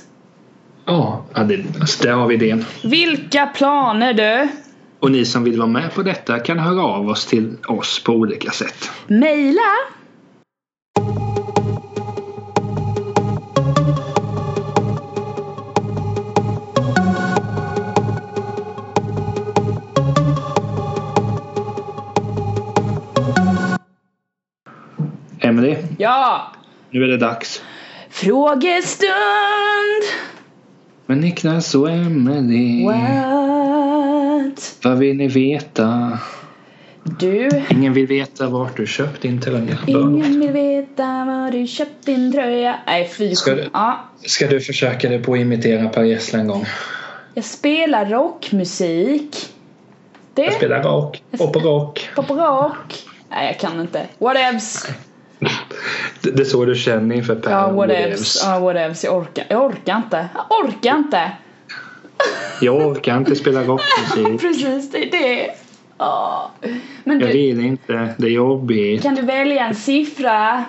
[0.86, 2.66] Ja, ja det, alltså, där har vi idén.
[2.84, 4.48] Vilka planer du?
[5.06, 8.13] Och ni som vill vara med på detta kan höra av oss till oss på
[8.13, 8.89] olika sätt.
[9.08, 9.62] Maila.
[25.39, 26.52] Emily, Ja.
[26.89, 27.62] nu är det dags.
[28.10, 29.12] Frågestund.
[31.06, 32.84] Men Niklas och Emily,
[34.56, 34.76] What?
[34.84, 36.20] vad vill ni veta?
[37.04, 37.50] Du.
[37.70, 39.78] Ingen vill veta vart du köpt din tröja.
[39.88, 42.76] Ingen vill veta var du köpt din tröja.
[42.88, 43.36] Nej fy.
[43.36, 44.00] Ska du- Ja.
[44.26, 46.65] Ska du försöka dig på att imitera Per Gessle en gång?
[47.34, 49.36] Jag spelar rockmusik.
[50.34, 50.44] Det?
[50.44, 52.10] Jag spelar rock, och rock.
[52.15, 53.04] Pop rock.
[53.30, 54.06] Nej jag kan inte.
[54.18, 54.88] Whatevs.
[56.22, 57.52] Det, det är så du känner inför Per.
[57.52, 58.02] Ja Whatevs.
[58.02, 58.44] whatevs.
[58.46, 59.04] Ja whatevs.
[59.04, 59.46] Jag orkar.
[59.50, 60.28] Jag orkar inte.
[60.36, 61.32] Jag orkar inte.
[62.62, 64.41] Jag orkar inte spela rockmusik.
[64.41, 65.51] Precis det är det.
[65.97, 66.51] Ja.
[67.04, 67.34] Men Jag du.
[67.34, 68.13] vill inte.
[68.17, 69.04] Det är jobbigt.
[69.04, 70.65] Kan du välja en siffra?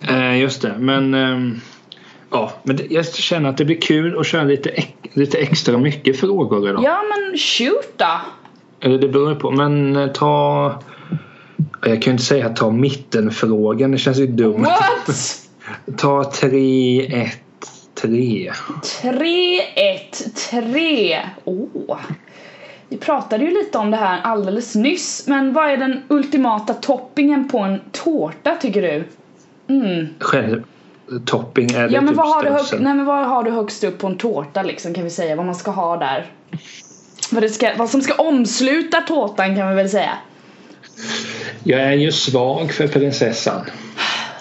[0.00, 0.74] Eh, just det.
[0.78, 1.60] Men, ehm,
[2.30, 4.70] ja, men jag känner att det blir kul att köra lite,
[5.12, 6.82] lite extra mycket frågor idag.
[6.84, 8.20] Ja men shoot då.
[8.80, 9.50] Eller det beror på.
[9.50, 10.74] Men eh, ta...
[11.80, 13.90] Jag kan ju inte säga ta mittenfrågan.
[13.90, 14.62] Det känns ju dumt.
[14.62, 15.38] What?
[15.96, 17.32] Ta 3, 1,
[18.02, 18.52] 3.
[19.02, 21.20] 3, 1, 3.
[21.44, 21.98] Åh.
[22.88, 25.26] Vi pratade ju lite om det här alldeles nyss.
[25.26, 29.04] Men vad är den ultimata toppingen på en tårta tycker du?
[29.74, 30.06] Mm.
[30.18, 30.62] Själv
[31.26, 32.82] topping det Ja men typ vad har, du hög, strössel.
[32.82, 35.46] nej, men vad har du högst upp på en tårta liksom kan vi säga vad
[35.46, 36.32] man ska ha där?
[37.30, 40.18] Vad, ska, vad som ska omsluta tårtan kan vi väl säga?
[41.64, 43.66] Jag är ju svag för prinsessan.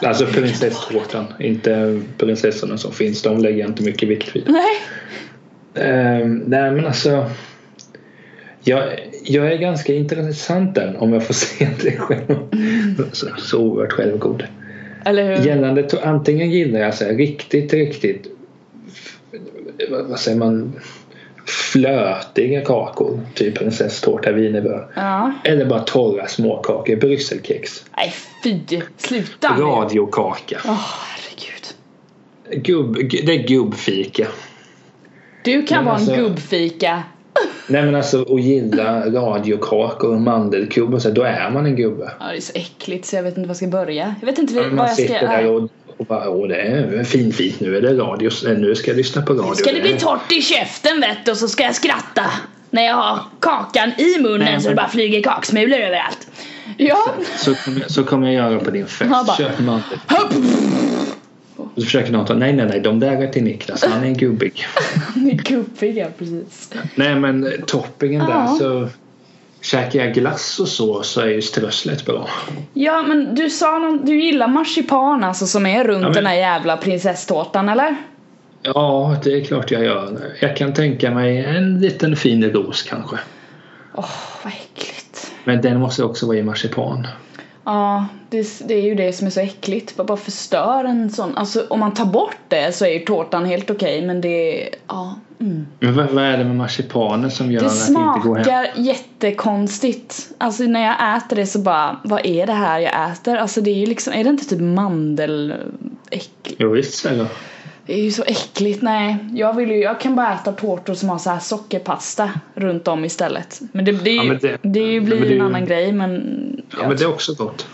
[0.03, 1.25] Alltså prinsesstårtan.
[1.39, 3.21] Inte prinsessorna som finns.
[3.21, 4.43] De lägger jag inte mycket vikt vid.
[4.47, 4.75] Nej.
[5.85, 7.29] Ehm, nej men alltså.
[8.63, 8.83] Jag,
[9.23, 12.35] jag är ganska intressant där om jag får se det själv.
[13.11, 14.43] Så, så oerhört självgod.
[15.05, 15.45] Eller hur?
[15.45, 18.27] Gällande antingen gillar jag så här, riktigt, riktigt
[19.89, 20.73] vad säger man
[21.45, 23.19] flötiga kakor.
[23.35, 24.87] Typ prinsesstårta, wienerbröd.
[24.95, 25.33] Ja.
[25.43, 27.83] Eller bara torra småkakor, brysselkex.
[27.97, 28.59] Nej fy.
[28.97, 29.55] Sluta.
[29.59, 30.61] Radiokaka.
[30.65, 31.73] Åh herregud.
[32.65, 34.27] Gubb, gu- det är gubbfika.
[35.43, 37.03] Du kan Men vara alltså- en gubbfika.
[37.67, 42.11] Nej men alltså att gilla radiokakor och mandelkubb och så, då är man en gubbe.
[42.19, 44.15] Ja det är så äckligt så jag vet inte var jag ska börja.
[44.19, 45.03] Jag vet inte vad Man jag ska...
[45.03, 45.69] sitter där och,
[46.01, 49.21] och bara åh det är fin fint nu är det radio, nu ska jag lyssna
[49.21, 49.53] på radio.
[49.55, 52.25] Ska det bli torrt i käften vet du och så ska jag skratta
[52.69, 56.27] när jag har kakan i munnen Nej, så det men- bara flyger kaksmulor överallt.
[56.77, 56.97] Ja.
[57.37, 59.11] Så kommer, jag- så kommer jag göra på din fest.
[59.13, 59.59] Ja, bara- Köp.
[60.07, 60.33] Hopp.
[61.55, 64.15] Och så försöker någon ta, nej nej nej de där är till Niklas, han är
[64.15, 64.65] gubbig.
[65.15, 66.69] Ni är gubbiga precis.
[66.95, 68.27] nej men toppingen Ja.
[68.27, 68.89] där så
[69.61, 72.29] Käkar jag glass och så så är ju strösslet bra.
[72.73, 76.25] Ja men du sa någon, du gillar marsipan alltså som är runt Ja, men- den
[76.25, 77.95] här jävla prinsesstårtan eller?
[78.61, 80.33] Ja, det är klart jag gör.
[80.41, 83.15] Jag kan tänka mig en liten fin ros kanske.
[83.95, 84.05] Åh
[84.43, 85.31] vad äckligt.
[85.43, 87.07] Men den måste också vara i marsipan.
[87.65, 89.95] Ja, det, det är ju det som är så äckligt.
[89.95, 91.37] Bara, bara förstör en sån.
[91.37, 94.69] Alltså om man tar bort det så är ju tårtan helt okej men det är,
[94.87, 95.15] ja.
[95.41, 95.65] Mm.
[95.79, 98.43] Men vad, vad är det med marsipanen som gör Det att det inte går hem?
[98.43, 100.29] smakar jättekonstigt.
[100.37, 103.35] Alltså när jag äter det så bara, vad är det här jag äter?
[103.35, 106.55] Alltså det är ju liksom, är det inte typ mandeläckligt?
[106.59, 107.27] Jo, visst säkert.
[107.85, 109.17] Det är ju så äckligt, nej.
[109.33, 113.05] Jag vill ju, jag kan bara äta tårtor som har så här sockerpasta runt om
[113.05, 113.59] istället.
[113.71, 115.65] Men det, det, är Ja, ju- men det- det, blir det är en ju- annan
[115.65, 116.61] grej men...
[116.81, 117.67] Ja, men det är också gott.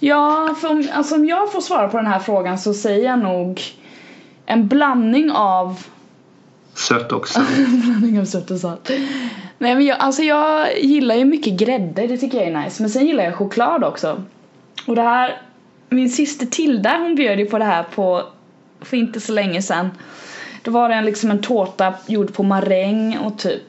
[0.00, 3.18] Ja, för om, alltså om jag får svara på den här frågan så säger jag
[3.18, 3.60] nog
[4.46, 5.84] en blandning av
[6.78, 7.40] Sött också.
[7.84, 8.90] blandning av sött och salt.
[9.58, 12.82] Nej men jag, alltså jag gillar ju mycket grädde, det tycker jag är nice.
[12.82, 14.22] Men sen gillar jag choklad också.
[14.86, 15.42] Och det här,
[15.88, 18.22] min syster Tilda hon bjöd ju på det här på,
[18.80, 19.90] för inte så länge sedan.
[20.62, 23.62] Då var det en, liksom en tårta gjord på maräng och typ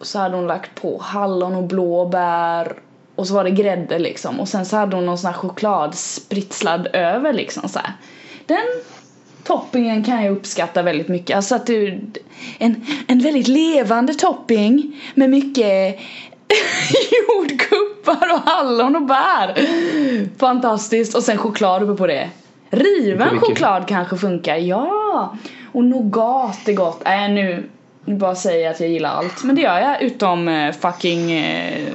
[0.00, 2.72] så hade hon lagt på hallon och blåbär
[3.14, 5.94] och så var det grädde liksom och sen så hade hon någon sån här choklad
[5.94, 7.92] spritslad över liksom så här.
[8.46, 8.66] Den
[9.44, 11.36] toppingen kan jag uppskatta väldigt mycket.
[11.36, 12.00] Alltså att du,
[12.58, 15.98] en, en väldigt levande topping med mycket
[17.28, 19.54] jordgubbar och hallon och bär.
[20.38, 21.14] Fantastiskt.
[21.16, 22.30] Och sen choklad uppe på det.
[22.70, 25.36] Riven choklad kanske funkar, ja.
[25.72, 27.02] Och nougat är gott.
[27.06, 27.64] Äh, nu,
[28.04, 29.44] nu bara säger jag att jag gillar allt.
[29.44, 31.88] Men det gör jag utom eh, fucking eh,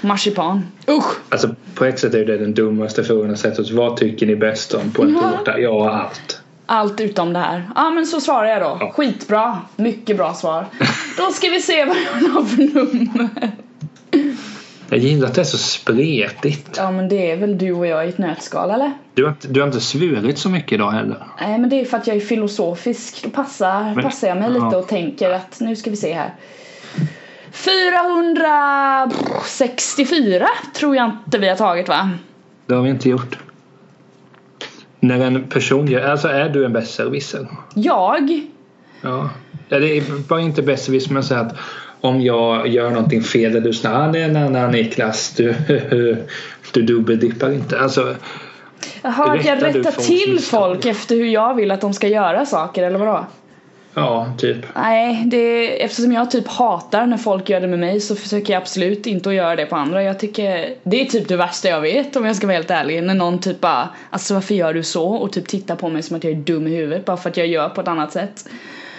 [0.00, 0.66] marsipan.
[0.88, 1.16] Usch!
[1.28, 3.70] Alltså på ett sätt är det den dummaste frågan jag sett.
[3.70, 5.20] Vad tycker ni bäst om på en Ja.
[5.38, 5.58] tårta?
[5.58, 6.40] Ja, allt.
[6.66, 7.70] Allt utom det här.
[7.74, 8.76] Ja men så svarar jag då.
[8.80, 8.92] Ja.
[8.92, 9.58] Skitbra.
[9.76, 10.66] Mycket bra svar.
[11.16, 13.28] Då ska vi se vad jag har för nummer.
[14.88, 16.74] Jag gillar att det är så spretigt.
[16.76, 18.92] Ja men det är väl du och jag i ett nötskal eller?
[19.14, 21.26] Du har, du har inte svurit så mycket idag heller.
[21.40, 23.22] Nej men det är för att jag är filosofisk.
[23.24, 24.76] Då passar, Men- passar jag mig lite ja.
[24.76, 26.34] och tänker att nu ska vi se här.
[27.52, 32.10] 464 tror jag inte vi har tagit va?
[32.66, 33.38] Det har vi inte gjort.
[35.06, 36.10] När en person gör...
[36.10, 37.46] Alltså är du en besserwisser?
[37.74, 38.40] Jag?
[39.02, 39.30] Ja.
[39.68, 41.56] Det är bara inte besserwisser men så att
[42.00, 45.54] om jag gör någonting fel eller du säger ah, nej, nej, nej Niklas du,
[46.72, 47.80] du dubbeldippar inte.
[47.80, 48.14] Alltså
[49.02, 52.82] Jaha, att jag Rättar till folk efter hur jag vill att de ska göra saker
[52.82, 53.26] eller vadå?
[53.96, 54.56] Ja, typ.
[54.74, 58.60] Nej, det, eftersom jag typ hatar när folk gör det med mig så försöker jag
[58.60, 60.02] absolut inte att göra det på andra.
[60.02, 63.02] Jag tycker det är typ det värsta jag vet om jag ska vara helt ärlig.
[63.02, 65.08] När någon typ bara, alltså varför gör du så?
[65.08, 67.36] Och typ tittar på mig som att jag är dum i huvudet bara för att
[67.36, 68.48] jag gör på ett annat sätt.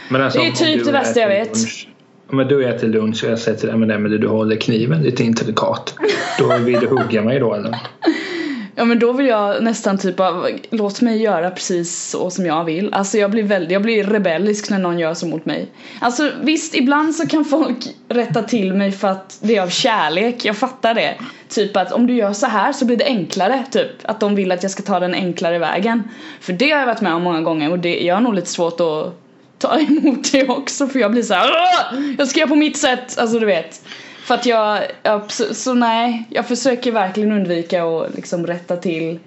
[0.10, 1.58] Men alltså, Det är typ det värsta jag vet.
[1.58, 1.88] Lunch,
[2.30, 5.02] om du äter lunch och jag säger till dig men, nej, men du håller kniven
[5.02, 5.96] lite intrikat.
[6.40, 7.78] Då vill du hugga mig då eller?
[8.80, 12.64] Ja men då vill jag nästan typ av, låt mig göra precis så som jag
[12.64, 12.94] vill.
[12.94, 15.68] Alltså jag blir väldigt, jag blir rebellisk när någon gör så mot mig.
[16.00, 17.78] Alltså visst, ibland så kan folk
[18.10, 21.16] rätta till mig för att det är av kärlek, jag fattar det.
[21.50, 23.92] Typ att om du gör så här så blir det enklare, typ.
[24.04, 26.04] Att de vill att jag ska ta den enklare vägen.
[26.42, 28.50] För det har jag varit med om många gånger och det, jag har nog lite
[28.50, 29.14] svårt att
[29.60, 32.02] ta emot det också för jag blir så här, "Åh!
[32.18, 33.82] jag ska göra på mitt sätt, alltså du vet.
[34.28, 39.20] För att jag, jag så, så nej, jag försöker verkligen undvika att liksom rätta till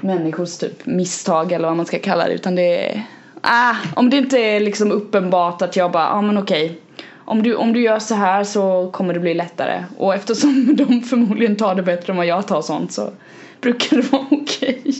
[0.00, 3.02] människors typ misstag eller vad man ska kalla det utan det är,
[3.40, 6.80] ah, om det inte är liksom uppenbart att jag bara, ja ah, men okej
[7.24, 11.02] om du, om du gör så här så kommer det bli lättare och eftersom de
[11.02, 13.12] förmodligen tar det bättre än vad jag tar sånt så
[13.60, 14.94] brukar det vara okej.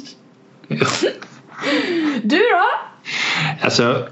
[2.22, 2.64] Du då?
[3.60, 4.06] Alltså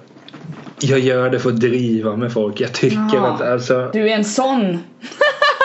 [0.80, 2.60] jag gör det för att driva med folk.
[2.60, 3.26] Jag tycker Ja.
[3.26, 4.60] att alltså, Du är en sån.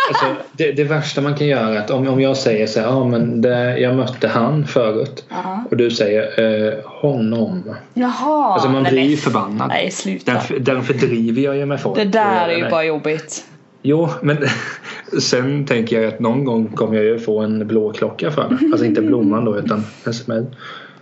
[0.10, 2.88] alltså det, det värsta man kan göra är att om, om jag säger så här,
[2.88, 5.64] ja men det, jag mötte han förut Ja.
[5.72, 6.40] och du säger
[6.74, 7.76] eh, honom.
[7.94, 8.54] Jaha.
[8.54, 9.68] Alltså man nej, blir ju förbannad.
[9.68, 10.34] Nej sluta.
[10.34, 11.96] Därför, därför driver jag ju med folk.
[11.96, 12.72] Det där är ju nej.
[12.72, 13.46] bara jobbigt.
[13.82, 14.38] Jo, men
[15.22, 18.60] sen tänker jag att någon gång kommer jag ju få en blå klocka för mig.
[18.72, 20.46] Alltså inte blomman då utan en smäll.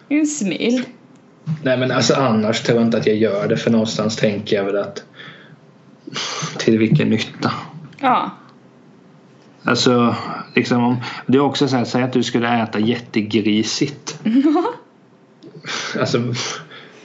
[0.07, 0.83] Det en smill.
[1.63, 4.63] Nej men alltså annars tror jag inte att jag gör det för någonstans tänker jag
[4.63, 5.03] väl att
[6.57, 7.51] till vilken nytta?
[7.99, 8.31] Ja.
[9.63, 10.15] Alltså
[10.55, 14.19] liksom om, det är också så här, säg att du skulle äta jättegrisigt.
[15.99, 16.21] Alltså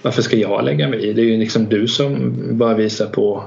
[0.03, 1.12] varför ska jag lägga mig i?
[1.12, 3.44] Det är ju liksom du som bara visar på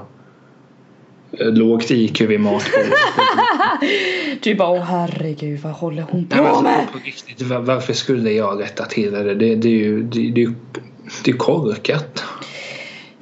[1.38, 2.92] lågt IQ vid matbordet.
[4.40, 6.86] Du bara åh herregud vad håller hon Nej, på alltså, med?
[6.92, 9.34] på riktigt, var- varför skulle jag rätta till det?
[9.34, 10.52] Det, det är ju det, det,
[11.24, 12.24] det är korkat.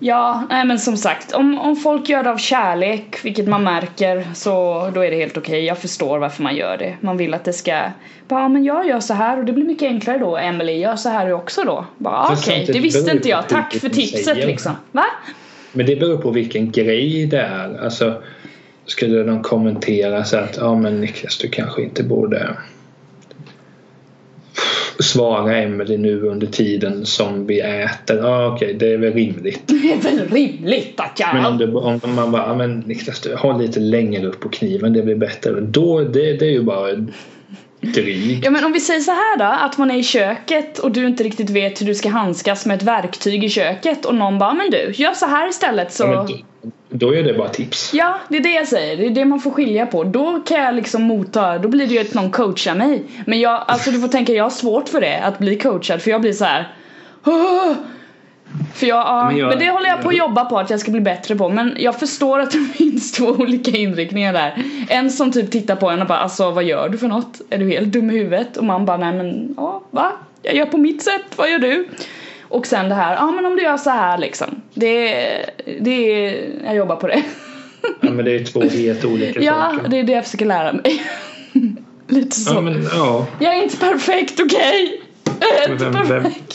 [0.02, 4.28] Ja, nej men som sagt om, om folk gör det av kärlek, vilket man märker,
[4.34, 4.50] så
[4.94, 5.64] då är det helt okej.
[5.64, 6.96] Jag förstår varför man gör det.
[7.00, 7.82] Man vill att det ska,
[8.28, 10.36] bara men jag gör så här och det blir mycket enklare då.
[10.36, 11.84] Emily gör så här också då.
[11.98, 13.48] Bara Fast okej, samtidigt det visste inte jag.
[13.48, 14.72] Tack för tipset liksom.
[14.92, 15.04] Va?
[15.72, 17.78] Men det beror på vilken grej det är.
[17.78, 18.22] Alltså,
[18.86, 22.56] skulle de kommentera så att ja men Niklas du kanske inte borde
[25.02, 28.16] svarar Emelie nu under tiden som vi äter?
[28.16, 29.62] Ja okej, okay, det är väl rimligt.
[29.66, 31.34] Det är väl rimligt att jag...
[31.34, 35.02] Men om, det, om man bara, men Niklas ha lite längre upp på kniven, det
[35.02, 35.60] blir bättre.
[35.60, 37.06] Då, det, det är ju bara
[37.80, 38.44] drygt.
[38.44, 41.06] Ja men om vi säger så här då, att man är i köket och du
[41.06, 44.54] inte riktigt vet hur du ska handskas med ett verktyg i köket och någon bara
[44.54, 46.04] men du, gör så här istället så...
[46.04, 46.28] Ja,
[46.88, 47.94] då är det bara tips.
[47.94, 48.96] Ja, det är det jag säger.
[48.96, 50.04] Det är det man får skilja på.
[50.04, 53.04] Då kan jag liksom motta, då blir det ju att någon coachar mig.
[53.26, 56.02] Men jag, alltså du får tänka, jag har svårt för det, att bli coachad.
[56.02, 56.74] För jag blir så här.
[57.24, 57.72] Åh!
[58.74, 60.80] För jag, ja, men, jag, men, det håller jag på att jobba på att jag
[60.80, 61.48] ska bli bättre på.
[61.48, 64.64] Men jag förstår att det finns två olika inriktningar där.
[64.88, 67.40] En som typ tittar på en och bara alltså vad gör du för något?
[67.50, 68.56] Är du helt dum i huvudet?
[68.56, 70.12] Och man bara nej men ja va?
[70.42, 71.88] Jag gör på mitt sätt, vad gör du?
[72.48, 74.62] Och sen det här, ja men om du gör så här liksom.
[74.74, 75.14] Det,
[75.80, 76.30] det
[76.64, 77.22] jag jobbar på det.
[78.00, 79.78] Ja men det är två helt olika ja, saker.
[79.82, 81.02] Ja, det är det jag försöker lära mig.
[82.08, 82.54] Lite så.
[82.54, 83.26] Ja, men, ja.
[83.38, 84.84] Jag är inte perfekt, okej?
[84.84, 84.99] Okay?
[85.68, 85.92] Vem, vem,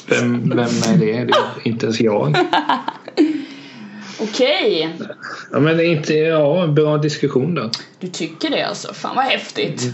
[0.07, 1.05] vem, vem är det?
[1.05, 2.37] Det är inte ens jag.
[4.19, 4.95] Okej.
[5.51, 7.69] Ja men inte, ja bra diskussion då.
[7.99, 8.93] Du tycker det alltså?
[8.93, 9.93] Fan vad häftigt.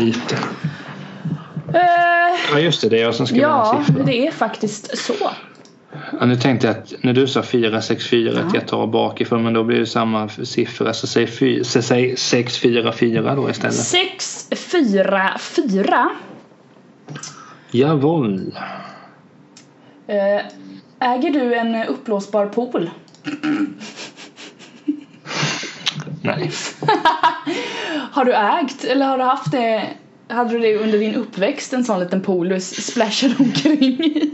[0.00, 0.34] Lite.
[1.68, 1.80] Uh,
[2.52, 5.30] ja just det, det är jag som ska Ja, det är faktiskt så.
[6.20, 8.40] Ja, nu tänkte jag att när du sa 464 ja.
[8.40, 12.16] att jag tar bakifrån men då blir det samma siffra så säg, fy, så säg
[12.16, 13.74] 644 då istället.
[13.74, 16.10] 644
[17.74, 18.52] Jawohl.
[20.08, 20.40] Uh,
[21.00, 22.90] äger du en uppblåsbar pool?
[26.22, 26.50] Nej.
[28.10, 29.88] har du ägt eller har du haft det
[30.28, 34.30] hade du det under din uppväxt en sån liten pool du splashade omkring i?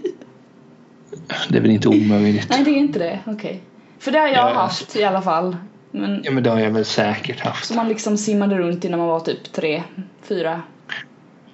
[1.48, 2.46] Det är väl inte omöjligt.
[2.50, 3.34] Nej det är inte det, okej.
[3.34, 3.58] Okay.
[3.98, 5.56] För det har jag ja, haft i alla fall.
[5.90, 7.64] Men, ja men det har jag väl säkert haft.
[7.64, 9.82] Så man liksom simmade runt innan man var typ tre,
[10.22, 10.62] fyra.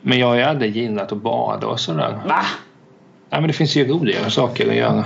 [0.03, 2.19] Men jag har ju aldrig gillat att bada och sådär.
[2.27, 2.43] Va?
[3.31, 5.05] Nej men det finns ju roligare saker att göra.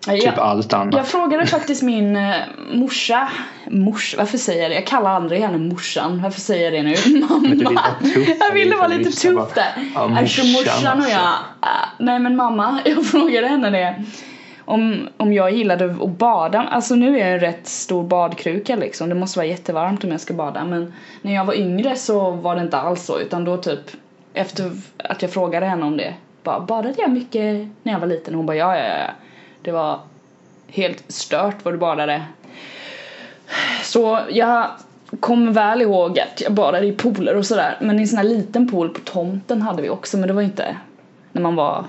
[0.00, 0.94] Typ jag, allt annat.
[0.94, 2.34] Jag frågade faktiskt min uh,
[2.72, 3.28] morsa,
[3.70, 4.74] mors, varför säger jag det?
[4.74, 7.20] Jag kallar aldrig henne morsan, varför säger jag det nu?
[7.64, 7.82] Mamma!
[8.40, 9.72] jag ville vara lite tuff där.
[9.94, 14.04] Ja, morsan, alltså morsan och jag, uh, nej men mamma, jag frågade henne det.
[14.70, 19.08] Om, om jag gillade att bada, alltså nu är jag en rätt stor badkruka liksom,
[19.08, 22.56] det måste vara jättevarmt om jag ska bada men när jag var yngre så var
[22.56, 23.80] det inte alls så utan då typ
[24.34, 28.34] efter att jag frågade henne om det bara badade jag mycket när jag var liten?
[28.34, 29.10] Hon bara ja ja ja
[29.62, 30.00] det var
[30.68, 32.22] helt stört vad du badade.
[33.82, 34.66] Så jag
[35.20, 37.76] kommer väl ihåg att jag badade i pooler och sådär.
[37.80, 40.16] Men i en sån här liten pool på tomten hade vi också.
[40.16, 40.76] Men det var inte
[41.32, 41.84] när man var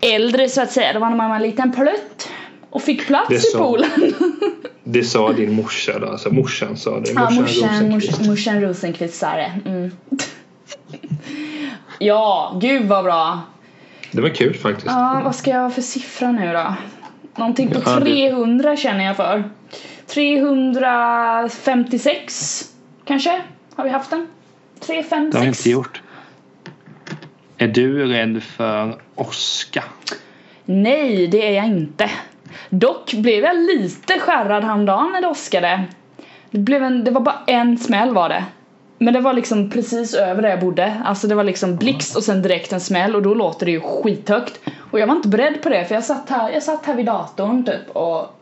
[0.00, 0.92] äldre så att säga.
[0.92, 2.28] Det var när man var en liten plutt
[2.70, 3.90] och fick plats det i poolen.
[4.84, 6.06] det sa din morsa då?
[6.06, 7.14] Alltså morsan sa det?
[7.14, 8.26] Morsan, ja, morsan Rosenqvist.
[8.26, 9.52] Morsan Rosenqvist sa det.
[9.64, 9.90] Mm.
[11.98, 13.40] ja, gud vad bra.
[14.10, 14.86] Det var kul faktiskt.
[14.86, 16.74] Ja, vad ska jag ha för siffra nu då?
[17.36, 19.50] Någonting på 300 känner jag för.
[20.06, 22.64] 356
[23.04, 23.42] kanske?
[23.74, 24.26] Har vi haft den?
[24.80, 25.32] 3, 5, 6?
[25.32, 26.02] Det har vi inte gjort.
[27.58, 29.84] Är du rädd för åska?
[30.64, 32.10] Nej, det är jag inte.
[32.70, 35.84] Dock blev jag lite skärrad häromdagen när det åskade.
[36.50, 38.44] Det, blev en, det var bara en smäll var det.
[38.98, 41.02] Men det var liksom precis över där jag bodde.
[41.04, 43.80] Alltså det var liksom blixt och sen direkt en smäll och då låter det ju
[43.80, 44.60] skithögt.
[44.90, 47.06] Och jag var inte beredd på det för jag satt här, jag satt här vid
[47.06, 48.40] datorn typ och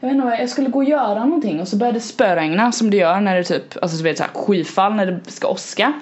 [0.00, 2.90] jag vet inte jag skulle gå och göra någonting och så började det spöregna som
[2.90, 5.92] det gör när det typ, alltså du vet såhär skyfall när det ska åska.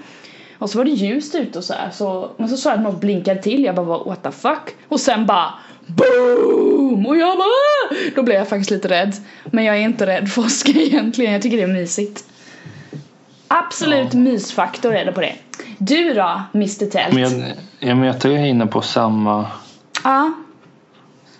[0.66, 2.85] Och så var det ljust ute och så här, så, men så sa jag att
[2.85, 4.74] något blinkade till, jag bara what the fuck?
[4.88, 5.55] Och sen bara
[5.87, 7.07] BOOM!
[7.07, 9.14] Och jag bara Då blev jag faktiskt lite rädd.
[9.44, 12.24] Men jag är inte rädd för åska egentligen, jag tycker det är mysigt.
[13.48, 14.18] Absolut ja.
[14.18, 15.33] mysfaktor är det på det.
[15.79, 17.14] Du då, Mr Tält?
[17.14, 19.46] Men jag, ja, men jag tror jag är inne på samma...
[20.05, 20.33] Ja.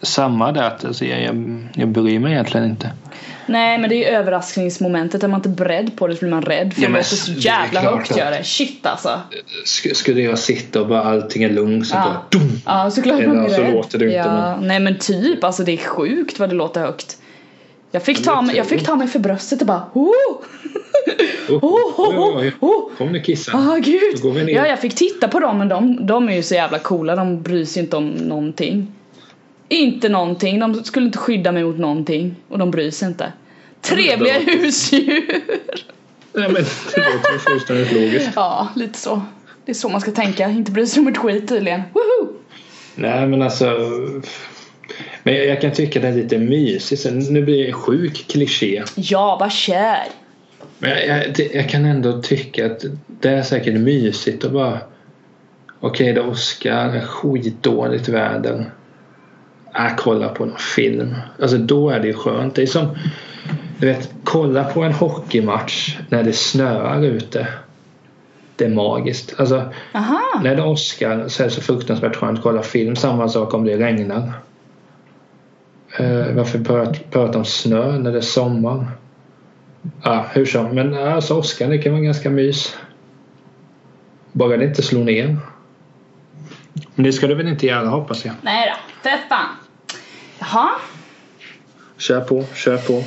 [0.03, 2.90] Samma där, alltså jag, jag, jag bryr mig egentligen inte.
[3.47, 6.42] Nej men det är ju överraskningsmomentet, är man inte beredd på det så blir man
[6.42, 8.44] rädd för ja, det låter så jävla högt gör det.
[8.44, 9.20] Shit alltså.
[9.94, 12.03] Skulle jag sitta och bara allting är lugnt så ja.
[12.05, 12.61] bara dum.
[12.66, 13.74] Ja såklart man blir så rädd.
[13.74, 14.16] låter det inte.
[14.16, 14.57] Ja.
[14.57, 14.68] Men...
[14.68, 17.18] Nej men typ, alltså det är sjukt vad det låter högt.
[17.90, 19.82] Jag fick, ta mig, jag fick ta mig för bröstet och bara!
[19.92, 20.11] Oh,
[21.49, 22.97] oh, oh, oh.
[22.99, 23.53] Kom nu kissa.
[23.57, 24.49] Ah, gud.
[24.49, 27.16] Ja, jag fick titta på dem men de, de är ju så jävla coola.
[27.16, 28.92] De bryr sig inte om någonting.
[29.68, 30.58] Inte någonting.
[30.58, 32.36] De skulle inte skydda mig mot någonting.
[32.48, 33.32] Och de bryr sig inte.
[33.80, 35.42] Trevliga husdjur.
[36.32, 36.64] Nej men
[36.94, 38.30] det låter fullständigt logiskt.
[38.36, 39.22] Ja, lite så.
[39.64, 40.48] Det är så man ska tänka.
[40.50, 41.82] Inte bry sig om ett skit tydligen.
[41.92, 42.32] Woho!
[42.94, 43.64] Nej men alltså.
[45.22, 47.06] Men jag, jag kan tycka det är lite mysigt.
[47.30, 48.82] Nu blir det sjuk kliché.
[48.94, 50.06] Ja, vad kär.
[50.78, 54.78] Men jag, jag, jag, kan ändå tycka att det är säkert mysigt att bara
[55.80, 57.00] Okej, det är Oscar.
[57.00, 58.70] Skitdåligt väder.
[59.78, 61.14] Äh, kolla på någon film.
[61.42, 62.54] Alltså då är det ju skönt.
[62.54, 62.96] Det är som
[63.78, 67.48] du vet, kolla på en hockeymatch när det snöar ute.
[68.56, 69.34] Det är magiskt.
[69.40, 70.40] Alltså, Aha.
[70.42, 72.96] när det Oscar så är det så fruktansvärt skönt att kolla film.
[72.96, 74.32] Samma sak om det regnar.
[75.98, 76.58] Eh, varför
[77.10, 78.86] prata, om snö när det är sommar?
[80.02, 80.74] Ja, hur som.
[80.74, 82.76] Men alltså Oscar det kan vara ganska mys.
[84.32, 85.36] Bara det inte slår ner.
[86.94, 88.34] Men det ska du väl inte göra hoppas jag.
[88.42, 89.55] Nej då, fett fan.
[90.53, 90.70] Jaha,
[91.99, 93.03] Kör på, kör på.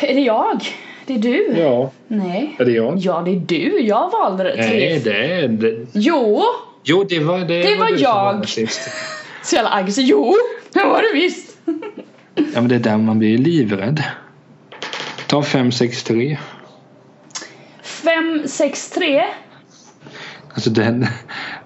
[0.00, 0.60] är det jag?
[1.06, 1.54] Det är du?
[1.56, 2.56] Ja, Nej.
[2.58, 2.98] är det jag?
[2.98, 3.80] Ja, det är du.
[3.80, 4.54] Jag valde det.
[4.56, 5.86] Nej, det är det.
[5.92, 6.42] Jo!
[6.84, 7.62] Jo, det var det.
[7.62, 8.34] Det var du jag.
[8.34, 8.80] var sist.
[9.42, 10.04] Så jävla aggressiv.
[10.08, 10.34] Jo!
[10.72, 11.56] Det var det visst.
[12.34, 14.02] Ja, men det är där man blir livrädd.
[15.26, 16.38] Ta 5, 6, 3.
[17.82, 19.24] 5, 6, 3.
[20.54, 21.06] Alltså den,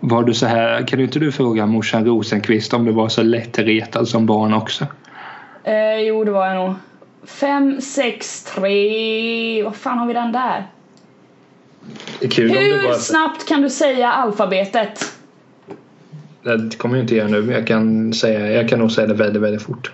[0.01, 4.09] var du så här, kan inte du fråga morsan Rosenqvist om du var så lättretad
[4.09, 4.86] som barn också?
[5.64, 6.74] Eh, jo, det var jag nog.
[7.24, 9.62] 5, 6, 3.
[9.62, 10.66] Vad fan har vi den där?
[12.20, 12.94] Hur bara...
[12.94, 15.12] snabbt kan du säga alfabetet?
[16.42, 19.14] Det kommer jag inte göra nu men jag kan, säga, jag kan nog säga det
[19.14, 19.92] väldigt, väldigt fort.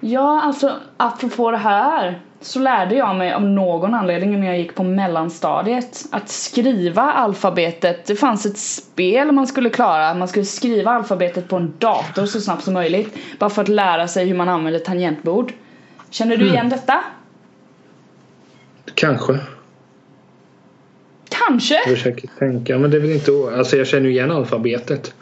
[0.00, 4.74] Ja, alltså apropå det här så lärde jag mig av någon anledning när jag gick
[4.74, 8.06] på mellanstadiet att skriva alfabetet.
[8.06, 10.14] Det fanns ett spel man skulle klara.
[10.14, 13.16] Man skulle skriva alfabetet på en dator så snabbt som möjligt.
[13.38, 15.52] Bara för att lära sig hur man använder tangentbord.
[16.10, 17.04] Känner du igen detta?
[18.94, 19.38] Kanske.
[21.28, 21.74] Kanske?
[21.74, 22.78] Jag försöker tänka.
[22.78, 23.32] Men det är väl inte...
[23.58, 25.14] Alltså jag känner ju igen alfabetet.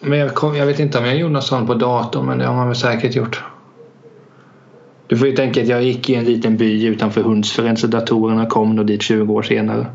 [0.00, 2.46] Men jag, kom, jag vet inte om jag gjorde något sånt på datorn men det
[2.46, 3.42] har man väl säkert gjort.
[5.06, 8.46] Du får ju tänka att jag gick i en liten by utanför Hundsfred så datorerna
[8.46, 9.86] kom nog dit 20 år senare.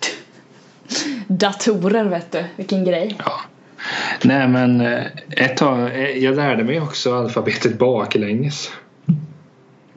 [1.26, 3.16] Datorer vet du, vilken grej.
[3.18, 3.32] Ja.
[4.22, 8.70] Nej men eh, ett tag, eh, jag lärde mig också alfabetet baklänges.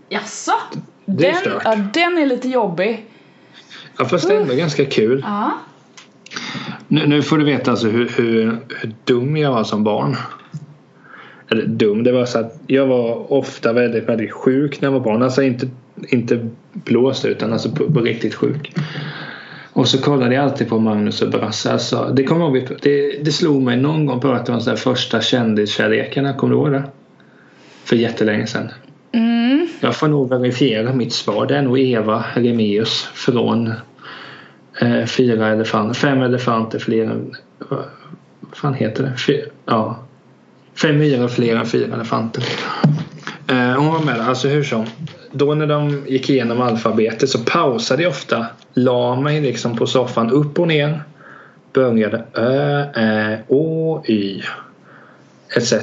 [0.10, 0.52] Jaså?
[1.06, 1.62] Det är Den, stört.
[1.66, 3.06] ja, den är lite jobbig.
[3.98, 5.26] Ja, fast är ändå ganska kul.
[5.28, 5.52] Ja.
[6.88, 10.16] Nu, nu får du veta alltså hur, hur, hur dum jag var som barn.
[11.50, 15.00] Eller dum, det var så att jag var ofta väldigt, väldigt sjuk när jag var
[15.00, 15.24] barn.
[15.24, 15.68] Alltså inte,
[16.10, 18.74] inte blåst utan alltså på, på riktigt sjuk.
[19.74, 21.72] Och så kollade jag alltid på Magnus och Brasse.
[21.72, 25.22] Alltså, det, kom ihåg, det, det slog mig någon gång pratade om så här första
[25.22, 26.34] kändiskärlekarna.
[26.34, 26.84] Kommer du ihåg det?
[27.84, 28.70] För jättelänge sedan.
[29.12, 29.68] Mm.
[29.82, 31.46] Jag får nog verifiera mitt svar.
[31.46, 33.74] Det är nog Eva Remius från
[34.82, 35.94] eh, Fyra elefanter.
[35.94, 37.36] Fem elefanter fler än...
[38.40, 39.18] Vad fan heter det?
[39.18, 40.00] Fy, ja.
[40.82, 42.44] Fem myror fler än fyra elefanter.
[43.48, 44.20] Eh, hon var med.
[44.30, 44.86] Alltså hur som.
[45.32, 48.46] Då när de gick igenom alfabetet så pausade jag ofta.
[48.74, 51.04] La mig liksom på soffan upp och ner.
[51.74, 54.42] Började Ö, Ä, Å, Y.
[55.56, 55.74] Etc.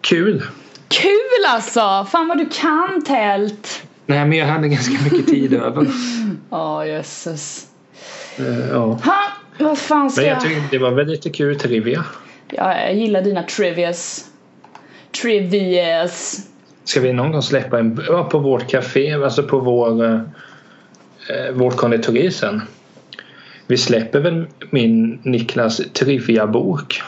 [0.00, 0.42] Kul!
[0.88, 2.06] Kul alltså!
[2.12, 3.82] Fan vad du kan tält!
[4.06, 5.86] Nej men jag hade ganska mycket tid över.
[6.50, 7.66] Ja, jösses.
[8.38, 8.98] Eh, ja.
[9.04, 9.22] Ha,
[9.58, 10.40] vad fan ska Men jag...
[10.40, 12.04] tyckte det var väl lite kul trivia.
[12.52, 14.30] Ja, jag gillar dina trivias.
[15.22, 16.46] Trivias.
[16.84, 20.20] Ska vi någon gång släppa en på vårt café, alltså på vår, eh,
[21.52, 22.62] vårt konditori sen.
[23.66, 27.02] Vi släpper väl min Niklas trivia-bok.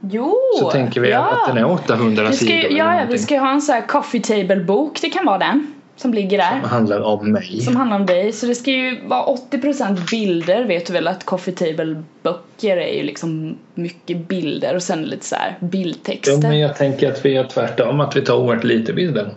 [0.00, 0.34] Jo!
[0.58, 1.18] Så tänker vi ja.
[1.18, 3.74] att den är 800 vi ska, sidor Ja, ja, vi ska ju ha en sån
[3.74, 5.00] här coffee table bok.
[5.00, 5.73] Det kan vara den.
[5.96, 6.60] Som ligger där.
[6.60, 7.60] Som handlar om mig.
[7.60, 8.32] Som handlar om dig.
[8.32, 10.64] Så det ska ju vara 80% bilder.
[10.64, 15.24] Vet du väl att coffee table böcker är ju liksom mycket bilder och sen lite
[15.26, 16.38] så här Ja, bildtexter.
[16.48, 19.34] men jag tänker att vi gör tvärtom, att vi tar oerhört lite bilder.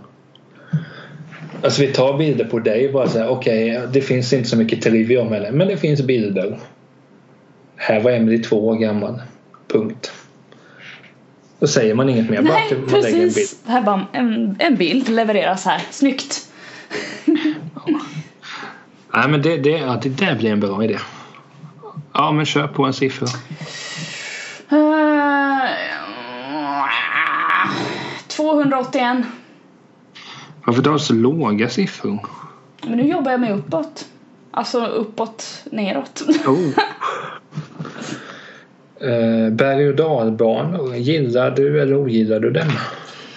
[1.64, 4.82] Alltså vi tar bilder på dig och bara säger okej, det finns inte så mycket
[4.82, 6.60] trivia om henne, men det finns bilder.
[7.76, 9.22] Här var Emily två år gammal.
[9.68, 10.12] Punkt.
[11.60, 13.34] Då säger man inget mer, bara Nej, att man lägger en bild.
[13.36, 13.60] precis.
[13.66, 15.82] Här bara en, en bild levereras här.
[15.91, 16.47] Snyggt.
[19.14, 21.00] Nej men det, det, ja, det där blir en bra idé.
[22.14, 23.28] Ja men kör på en siffra.
[24.72, 25.66] Uh,
[28.28, 29.26] 281.
[30.66, 32.20] Varför tar du så låga siffror?
[32.82, 34.06] Men nu jobbar jag mig uppåt.
[34.52, 36.24] Alltså uppåt, neråt.
[36.48, 36.70] Oh.
[39.02, 42.72] Eh, berg och dalbanor, gillar du eller ogillar du dem?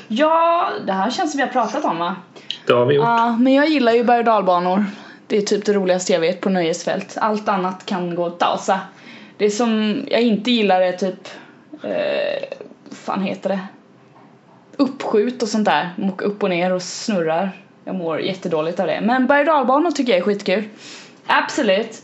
[0.08, 2.16] ja, det här känns som vi har pratat om va?
[2.66, 3.04] Det har vi gjort.
[3.04, 4.84] Ja, men jag gillar ju berg och dalbanor.
[5.26, 7.16] Det är typ det roligaste jag vet på nöjesfält.
[7.20, 8.80] Allt annat kan gå åt tausa.
[9.36, 11.28] Det som jag inte gillar är typ,
[11.82, 12.58] eh,
[12.88, 13.60] vad fan heter det?
[14.76, 15.90] Uppskjut och sånt där.
[16.02, 17.50] Åker upp och ner och snurrar.
[17.84, 19.00] Jag mår jättedåligt av det.
[19.00, 20.64] Men berg och dalbanor tycker jag är skitkul.
[21.26, 22.02] Absolut.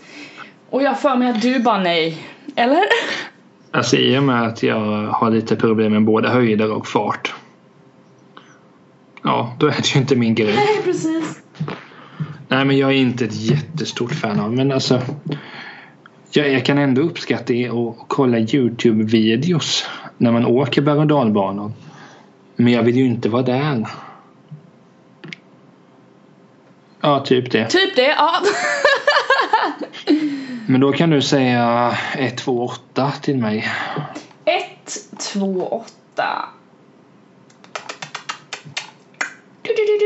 [0.70, 2.18] Och jag för mig att du bara nej.
[2.56, 2.82] Eller?
[3.70, 7.34] Alltså i och med att jag har lite problem med både höjder och fart.
[9.26, 10.54] Ja, då är det ju inte min grej.
[10.54, 11.40] Nej, precis.
[12.48, 15.02] Nej, men jag är inte ett jättestort fan av men alltså.
[16.30, 19.84] Jag, jag kan ändå uppskatta det och kolla Youtube-videos
[20.18, 21.72] när man åker berg och dalbanor.
[22.56, 23.88] Men jag vill ju inte vara där.
[27.00, 27.66] Ja, typ det.
[27.66, 28.32] Typ det, ja.
[30.66, 33.68] Men då kan du säga 128 till mig.
[34.44, 36.48] 1, 2, 8.
[39.66, 40.05] Du, du, du, du, du,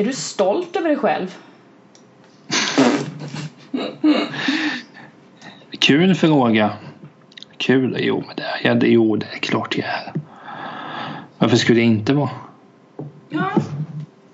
[0.00, 1.36] Är du stolt över dig själv?
[5.78, 6.72] Kul fråga.
[7.56, 7.96] Kul?
[8.00, 10.12] Jo, men det är, det, jo, det är klart jag är.
[11.38, 12.30] Varför skulle jag inte vara?
[13.28, 13.50] Ja,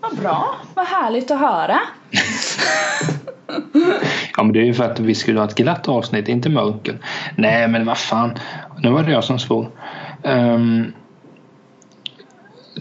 [0.00, 0.56] vad bra.
[0.74, 1.78] Vad härligt att höra.
[4.36, 6.98] Ja men det är ju för att vi skulle ha ett glatt avsnitt, inte mörker.
[7.36, 8.38] Nej men vad fan.
[8.78, 9.70] Nu var det jag som svor.
[10.22, 10.92] Um,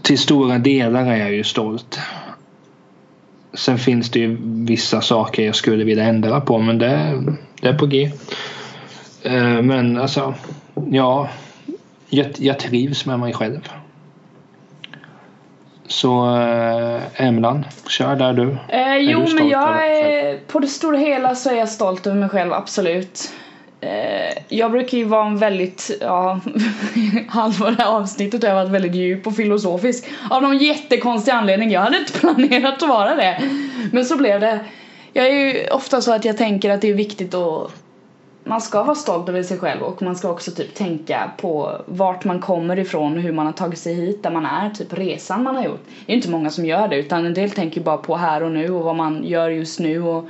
[0.06, 2.00] till stora delar är jag ju stolt.
[3.54, 7.24] Sen finns det ju vissa saker jag skulle vilja ändra på men det,
[7.62, 8.12] det är på G.
[9.26, 10.34] Uh, men alltså,
[10.92, 11.30] ja.
[12.10, 13.70] Jag, jag trivs med mig själv.
[15.88, 18.58] Så uh, Emlan, kör där du.
[18.70, 22.30] Eh, jo, men jag är, på det stora hela så är jag stolt över mig
[22.30, 23.34] själv, absolut.
[23.86, 26.40] Eh, jag brukar ju vara en väldigt, ja,
[27.28, 30.06] halva det här avsnittet har jag varit väldigt djup och filosofisk.
[30.30, 33.42] Av någon jättekonstig anledning, jag hade inte planerat att vara det.
[33.92, 34.60] Men så blev det.
[35.14, 37.72] Jag är ju ofta så att jag tänker att det är viktigt att
[38.44, 42.26] man ska vara stolt över sig själv och man ska också typ tänka på vart
[42.26, 45.44] man kommer ifrån och hur man har tagit sig hit där man är, typ resan
[45.44, 45.84] man har gjort.
[46.06, 48.52] Det är inte många som gör det utan en del tänker bara på här och
[48.52, 50.30] nu och vad man gör just nu och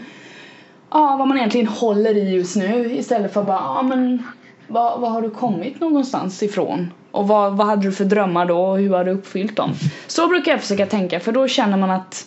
[0.91, 4.23] ja, vad man egentligen håller i just nu istället för bara, ja men
[4.67, 6.91] vad, vad har du kommit någonstans ifrån?
[7.11, 9.73] Och vad, vad hade du för drömmar då och hur har du uppfyllt dem?
[10.07, 12.25] Så brukar jag försöka tänka för då känner man att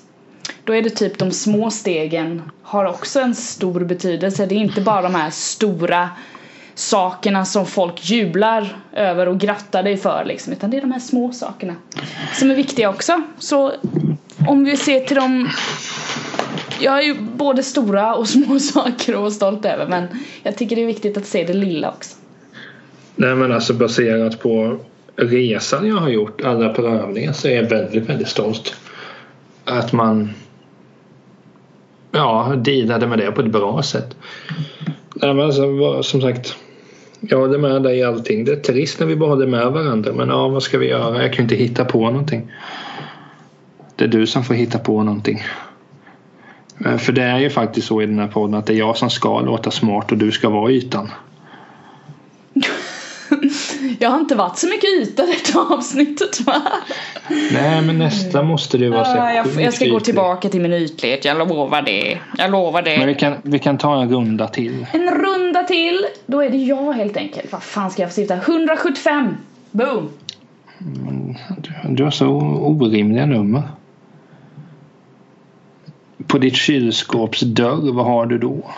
[0.65, 4.47] då är det typ de små stegen har också en stor betydelse.
[4.47, 6.09] Det är inte bara de här stora
[6.75, 10.53] sakerna som folk jublar över och grattar dig för liksom.
[10.53, 11.75] Utan det är de här små sakerna
[12.35, 13.23] som är viktiga också.
[13.39, 13.73] Så
[14.49, 15.49] om vi ser till de
[16.81, 20.07] jag har ju både stora och små saker att vara stolt över men
[20.43, 22.17] jag tycker det är viktigt att se det lilla också.
[23.17, 24.79] Nej men alltså baserat på
[25.17, 28.77] resan jag har gjort, alla prövningar så är jag väldigt, väldigt stolt.
[29.65, 30.31] Att man
[32.13, 34.17] ja, dealade med det på ett bra sätt.
[35.15, 36.57] Nej, men alltså, som sagt,
[37.21, 38.45] jag håller med dig i allting.
[38.45, 41.23] Det är trist när vi bara håller med varandra men ja, vad ska vi göra?
[41.23, 42.53] Jag kan ju inte hitta på någonting.
[43.97, 45.43] Det är du som får hitta på någonting.
[46.87, 48.97] Eh, För det är ju faktiskt så i den här podden att det är jag
[48.97, 51.11] som ska låta smart och du ska vara ytan.
[53.99, 56.63] Jag har inte varit så mycket yta detta avsnittet va?
[57.53, 60.73] Nej men nästa måste du vara så Ja, jag, jag ska gå tillbaka till min
[60.73, 62.19] ytlighet, jag lovar det.
[62.39, 62.99] Jag lovar det.
[62.99, 64.87] Men vi kan, vi kan ta en runda till.
[64.93, 67.53] En runda till, då är det jag helt enkelt.
[67.53, 68.35] Vad fan ska jag få sitta?
[68.35, 69.37] 175!
[69.71, 70.09] Boom!
[71.59, 72.29] Du, du har så
[72.61, 73.63] orimliga nummer.
[76.39, 78.71] På ditt kylskåps dörr, vad har du då?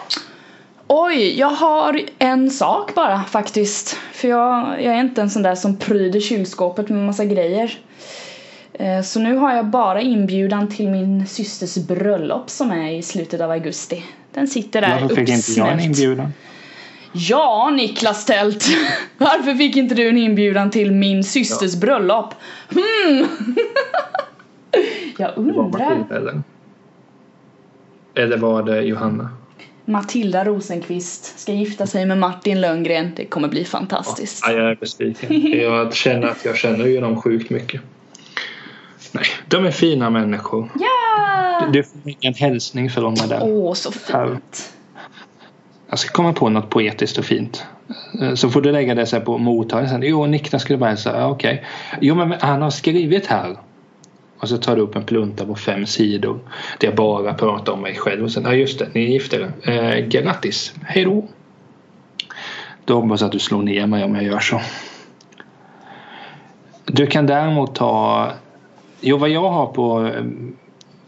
[0.86, 3.96] Oj, jag har en sak bara faktiskt.
[4.12, 7.78] För jag, jag är inte en sån där som pryder kylskåpet med massa grejer.
[8.72, 13.40] Eh, Så nu har jag bara inbjudan till min systers bröllop som är i slutet
[13.40, 14.04] av augusti.
[14.34, 15.82] Den sitter där Varför fick inte jag en uppsmält.
[15.98, 16.32] inbjudan?
[17.12, 18.64] Ja, Niklas Tält!
[19.18, 22.34] Varför fick inte du en inbjudan till min systers bröllop?
[22.70, 23.26] Hmm!
[25.18, 26.42] jag Det var undrar.
[28.23, 28.37] Eller?
[28.37, 29.29] Var det Johanna?
[29.85, 33.12] Matilda Rosenqvist ska gifta sig med Martin Lönngren.
[33.16, 34.45] Det kommer bli fantastiskt.
[34.47, 35.61] Ja, jag är besviken.
[35.61, 37.81] Jag känner att jag känner ju dem sjukt mycket.
[39.12, 40.68] Nej, de är fina människor.
[40.81, 41.66] Ja!
[41.73, 43.41] Du får en hälsning från mig där.
[43.43, 44.73] Åh, så fint.
[45.91, 47.64] Jag ska komma på något poetiskt och fint.
[48.23, 50.03] Eh, Så får du lägga det så här på mottagningen sen.
[50.11, 51.21] Jo, Niklas skulle bara hälsa.
[51.21, 51.64] Ja, okej.
[52.01, 53.57] Jo, men han har skrivit här.
[54.41, 56.38] Och så tar du upp en plunta på fem sidor.
[56.78, 58.24] Där jag bara pratar om mig själv.
[58.24, 59.99] Och sen, ja just det, ni gifter er.
[59.99, 60.74] Eh, grattis.
[60.82, 61.28] Hej då.
[62.84, 64.61] Då hoppas jag att du slår ner mig om jag gör så.
[66.84, 68.32] Du kan däremot ta...
[69.01, 70.24] Jo, vad jag har på eh,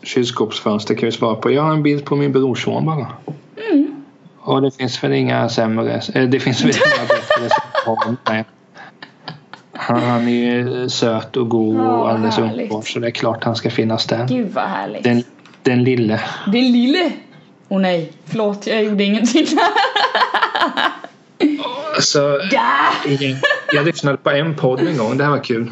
[0.02, 1.50] kylskåpsfönster kan vi svara på.
[1.50, 3.06] Jag har en bild på min brorson bara.
[4.40, 8.44] Och det finns väl inga sämre, eh, det finns väl inga bättre.
[9.88, 13.44] Han, han är ju söt och god Ja, och alldeles underbar så det är klart
[13.44, 14.26] han ska finnas där.
[14.28, 15.04] Gud vad härligt.
[15.04, 15.22] Den,
[15.62, 16.20] den lille.
[16.46, 17.12] Den lille!
[17.68, 19.46] Åh nej, förlåt jag gjorde ingenting.
[21.96, 22.78] Alltså, Ja!
[23.06, 23.36] ingen,
[23.72, 25.16] jag lyssnade på en podd en gång.
[25.18, 25.70] Det här var kul.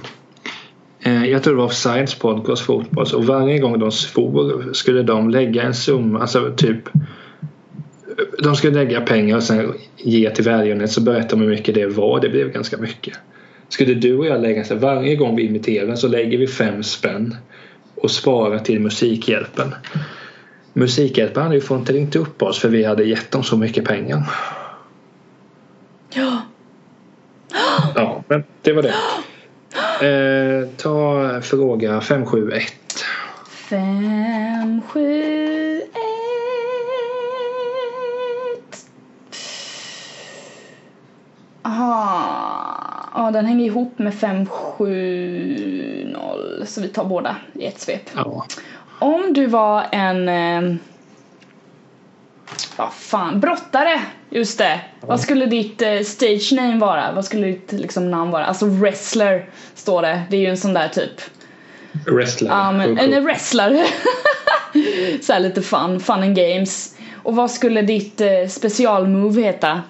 [1.03, 3.07] Eh, Jag tror det var Offsides podcast fotboll.
[3.15, 6.21] Och varje gång de svor skulle de lägga en summa.
[6.21, 6.89] Alltså typ.
[8.43, 10.93] De skulle lägga pengar och sen ge till välgörenhet.
[10.93, 12.21] Så berättade de hur mycket det var.
[12.21, 13.19] Det blev ganska mycket.
[13.71, 17.37] Skulle du och jag lägga så varje gång vi imiterar så lägger vi fem spänn.
[17.95, 19.75] Och sparar till Musikhjälpen.
[20.73, 24.23] Musikhjälpen hade ju fått ringt upp oss för vi hade gett dem så mycket pengar.
[26.15, 26.43] Ja.
[27.95, 28.95] Ja, men det var det.
[30.01, 32.73] Eh, ta fråga 571.
[33.49, 35.91] Fem, sju, ett.
[41.63, 42.90] Aha.
[43.15, 46.67] Ja, den hänger ihop med 5, 7, 0.
[46.67, 48.11] Så vi tar båda i ett svep.
[48.15, 48.47] Ja.
[48.99, 50.29] Om du var en...
[50.29, 50.77] Eh,
[52.77, 54.01] vad fan, brottare!
[54.31, 54.81] Just det.
[55.01, 57.13] Vad skulle ditt eh, stage name vara?
[57.13, 58.45] Vad skulle ditt liksom, namn vara?
[58.45, 60.23] Alltså wrestler står det.
[60.31, 61.21] Det är ju en sån där typ
[62.07, 62.51] Wrestler.
[62.51, 63.87] Ja men Cool, en wrestler.
[65.23, 66.97] så lite fun, fun and games.
[67.23, 69.83] Och vad skulle ditt eh, specialmove heta?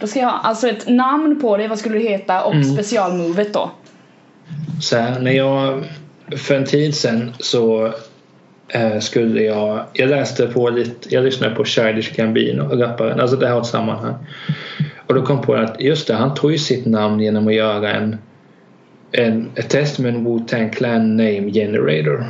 [0.00, 3.52] Då ska jag ha alltså ett namn på det, vad skulle det heta och specialmovet
[3.52, 3.70] då?
[4.80, 5.84] Så här, när jag
[6.36, 7.92] för en tid sedan så
[8.68, 13.46] eh, skulle jag jag läste på lite jag lyssnade på Childish Gambino rapparen alltså det
[13.46, 14.14] här har ett sammanhang.
[15.06, 17.92] Och då kom på att just det han tog ju sitt namn genom att göra
[17.92, 18.16] en,
[19.12, 22.26] en ett test med en Wu-Tang Clan name generator.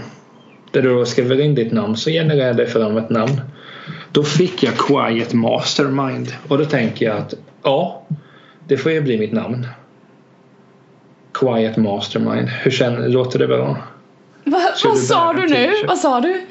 [0.70, 3.40] Där du då skriver in ditt namn så genererar det fram ett namn.
[4.12, 6.32] Då fick jag Quiet Mastermind.
[6.48, 7.34] Och då tänker jag att
[7.66, 8.02] ja
[8.68, 9.66] det får ju bli mitt namn
[11.34, 12.48] Quiet Mastermind.
[12.48, 13.76] Hur känner, låter det bra?
[14.44, 15.70] Va, vad sa du nu?
[15.88, 16.42] Vad sa du?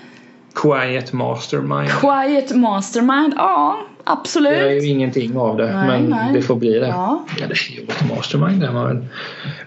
[0.55, 1.89] Quiet Mastermind.
[1.89, 3.33] Quiet mastermind?
[3.37, 4.83] Ja, Jag är absolut.
[4.83, 6.33] ju ingenting av det Nej, men nej.
[6.33, 6.87] det får bli det.
[6.87, 7.25] Ja.
[7.39, 9.05] Ja, det är ju ett mastermind man väl.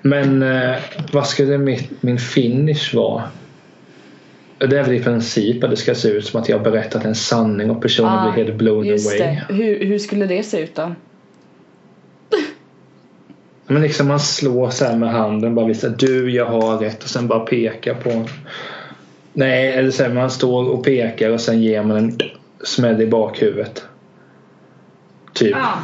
[0.03, 0.77] Men eh,
[1.13, 3.23] vad skulle mitt, min finish vara?
[4.59, 7.05] Det är väl i princip att det ska se ut som att jag har berättat
[7.05, 9.19] en sanning och personen Ah, blir helt blown away.
[9.19, 9.45] det.
[9.49, 10.95] Hur, hur skulle det se ut då?
[13.69, 17.29] Men liksom man slår så med handen bara visar du jag har rätt och sen
[17.29, 18.25] bara pekar på
[19.33, 22.19] Nej eller så här, man står och pekar och sen ger man en
[22.65, 23.85] smäll i bakhuvudet.
[25.33, 25.57] Typ.
[25.57, 25.79] Ah.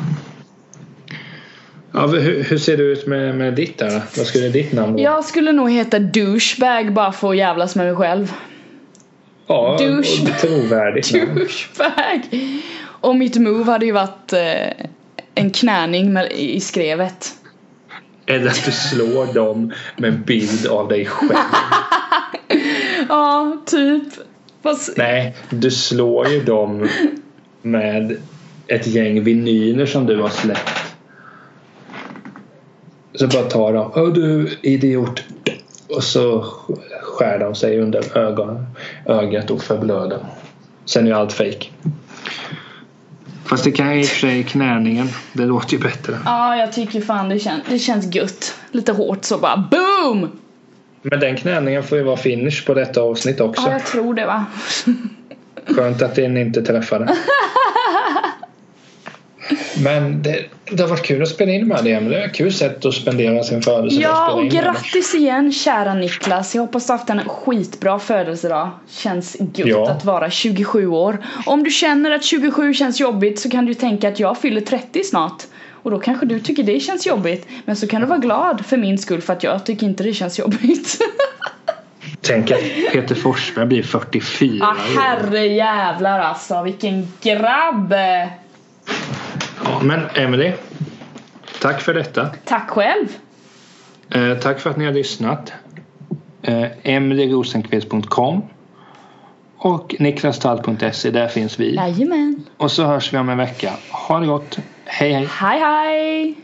[1.93, 4.03] Ja, hur, hur ser det ut med, med ditt där?
[4.17, 5.03] Vad skulle ditt namn vara?
[5.03, 8.33] Jag skulle nog heta douchebag bara för att jävlas med mig själv.
[9.47, 11.13] ja douche- och trovärdigt.
[11.13, 12.21] Douchebag!
[12.85, 14.87] Och mitt move hade ju varit eh,
[15.35, 17.35] en knäning med, i skrevet.
[18.27, 21.31] Eller att du slår dem med en bild av dig själv.
[23.09, 24.03] Ja, typ.
[24.63, 26.89] Fast, Nej, du slår ju dem
[27.63, 28.17] med
[28.67, 30.95] ett gäng vinyler som du har släppt.
[33.15, 33.93] Så bara tar de.
[33.95, 35.23] Åh du idiot.
[35.89, 36.45] Och så
[37.03, 38.67] skär de sig under ögon,
[39.07, 40.19] ögat och förblöder.
[40.85, 41.67] Sen är ju allt fake.
[43.45, 45.09] Fast det kan ju i och för sig knäningen.
[45.33, 46.19] Det låter ju bättre.
[46.25, 48.55] ja, jag tycker fan det, kän, det känns gött.
[48.71, 50.29] Lite hårt så bara BOOM!
[51.03, 53.63] Men den knäningen får ju vara finish på detta avsnitt också.
[53.67, 54.45] Ja, jag tror det va.
[55.67, 57.05] Skönt att den inte träffade.
[59.85, 62.01] Men det, det har varit kul att spela in med det.
[62.01, 64.11] Men det är ett kul sätt att spendera sin födelsedag.
[64.11, 66.55] Ja, och grattis igen kära Niklas.
[66.55, 68.71] Jag hoppas du har haft en skitbra födelsedag.
[68.89, 69.91] Känns gött Ja.
[69.91, 71.25] att vara 27 år.
[71.47, 75.05] Om du känner att 27 känns jobbigt så kan du tänka att jag fyller 30
[75.05, 75.43] snart.
[75.71, 77.47] Och då kanske du tycker det känns jobbigt.
[77.65, 80.13] Men så kan du vara glad för min skull för att jag tycker inte det
[80.13, 80.99] känns jobbigt.
[82.21, 82.61] Tänk att
[82.93, 87.95] Peter Forsberg blir 44 ah, herre jävlar alltså, vilken grabb!
[89.65, 90.53] Ja, men Emily.
[91.61, 92.31] Tack för detta.
[92.45, 93.07] Tack själv!
[94.11, 95.53] Eh, tack för att ni har lyssnat.
[96.43, 98.43] Eh, emilyrosenqvist.com
[99.57, 101.11] och niklastall.se.
[101.11, 101.75] Där finns vi.
[101.75, 102.45] Jajamän!
[102.57, 103.73] Och så hörs vi om en vecka.
[103.91, 104.59] Ha det gott.
[104.85, 105.29] Hej hej.
[105.31, 106.35] Hej hej!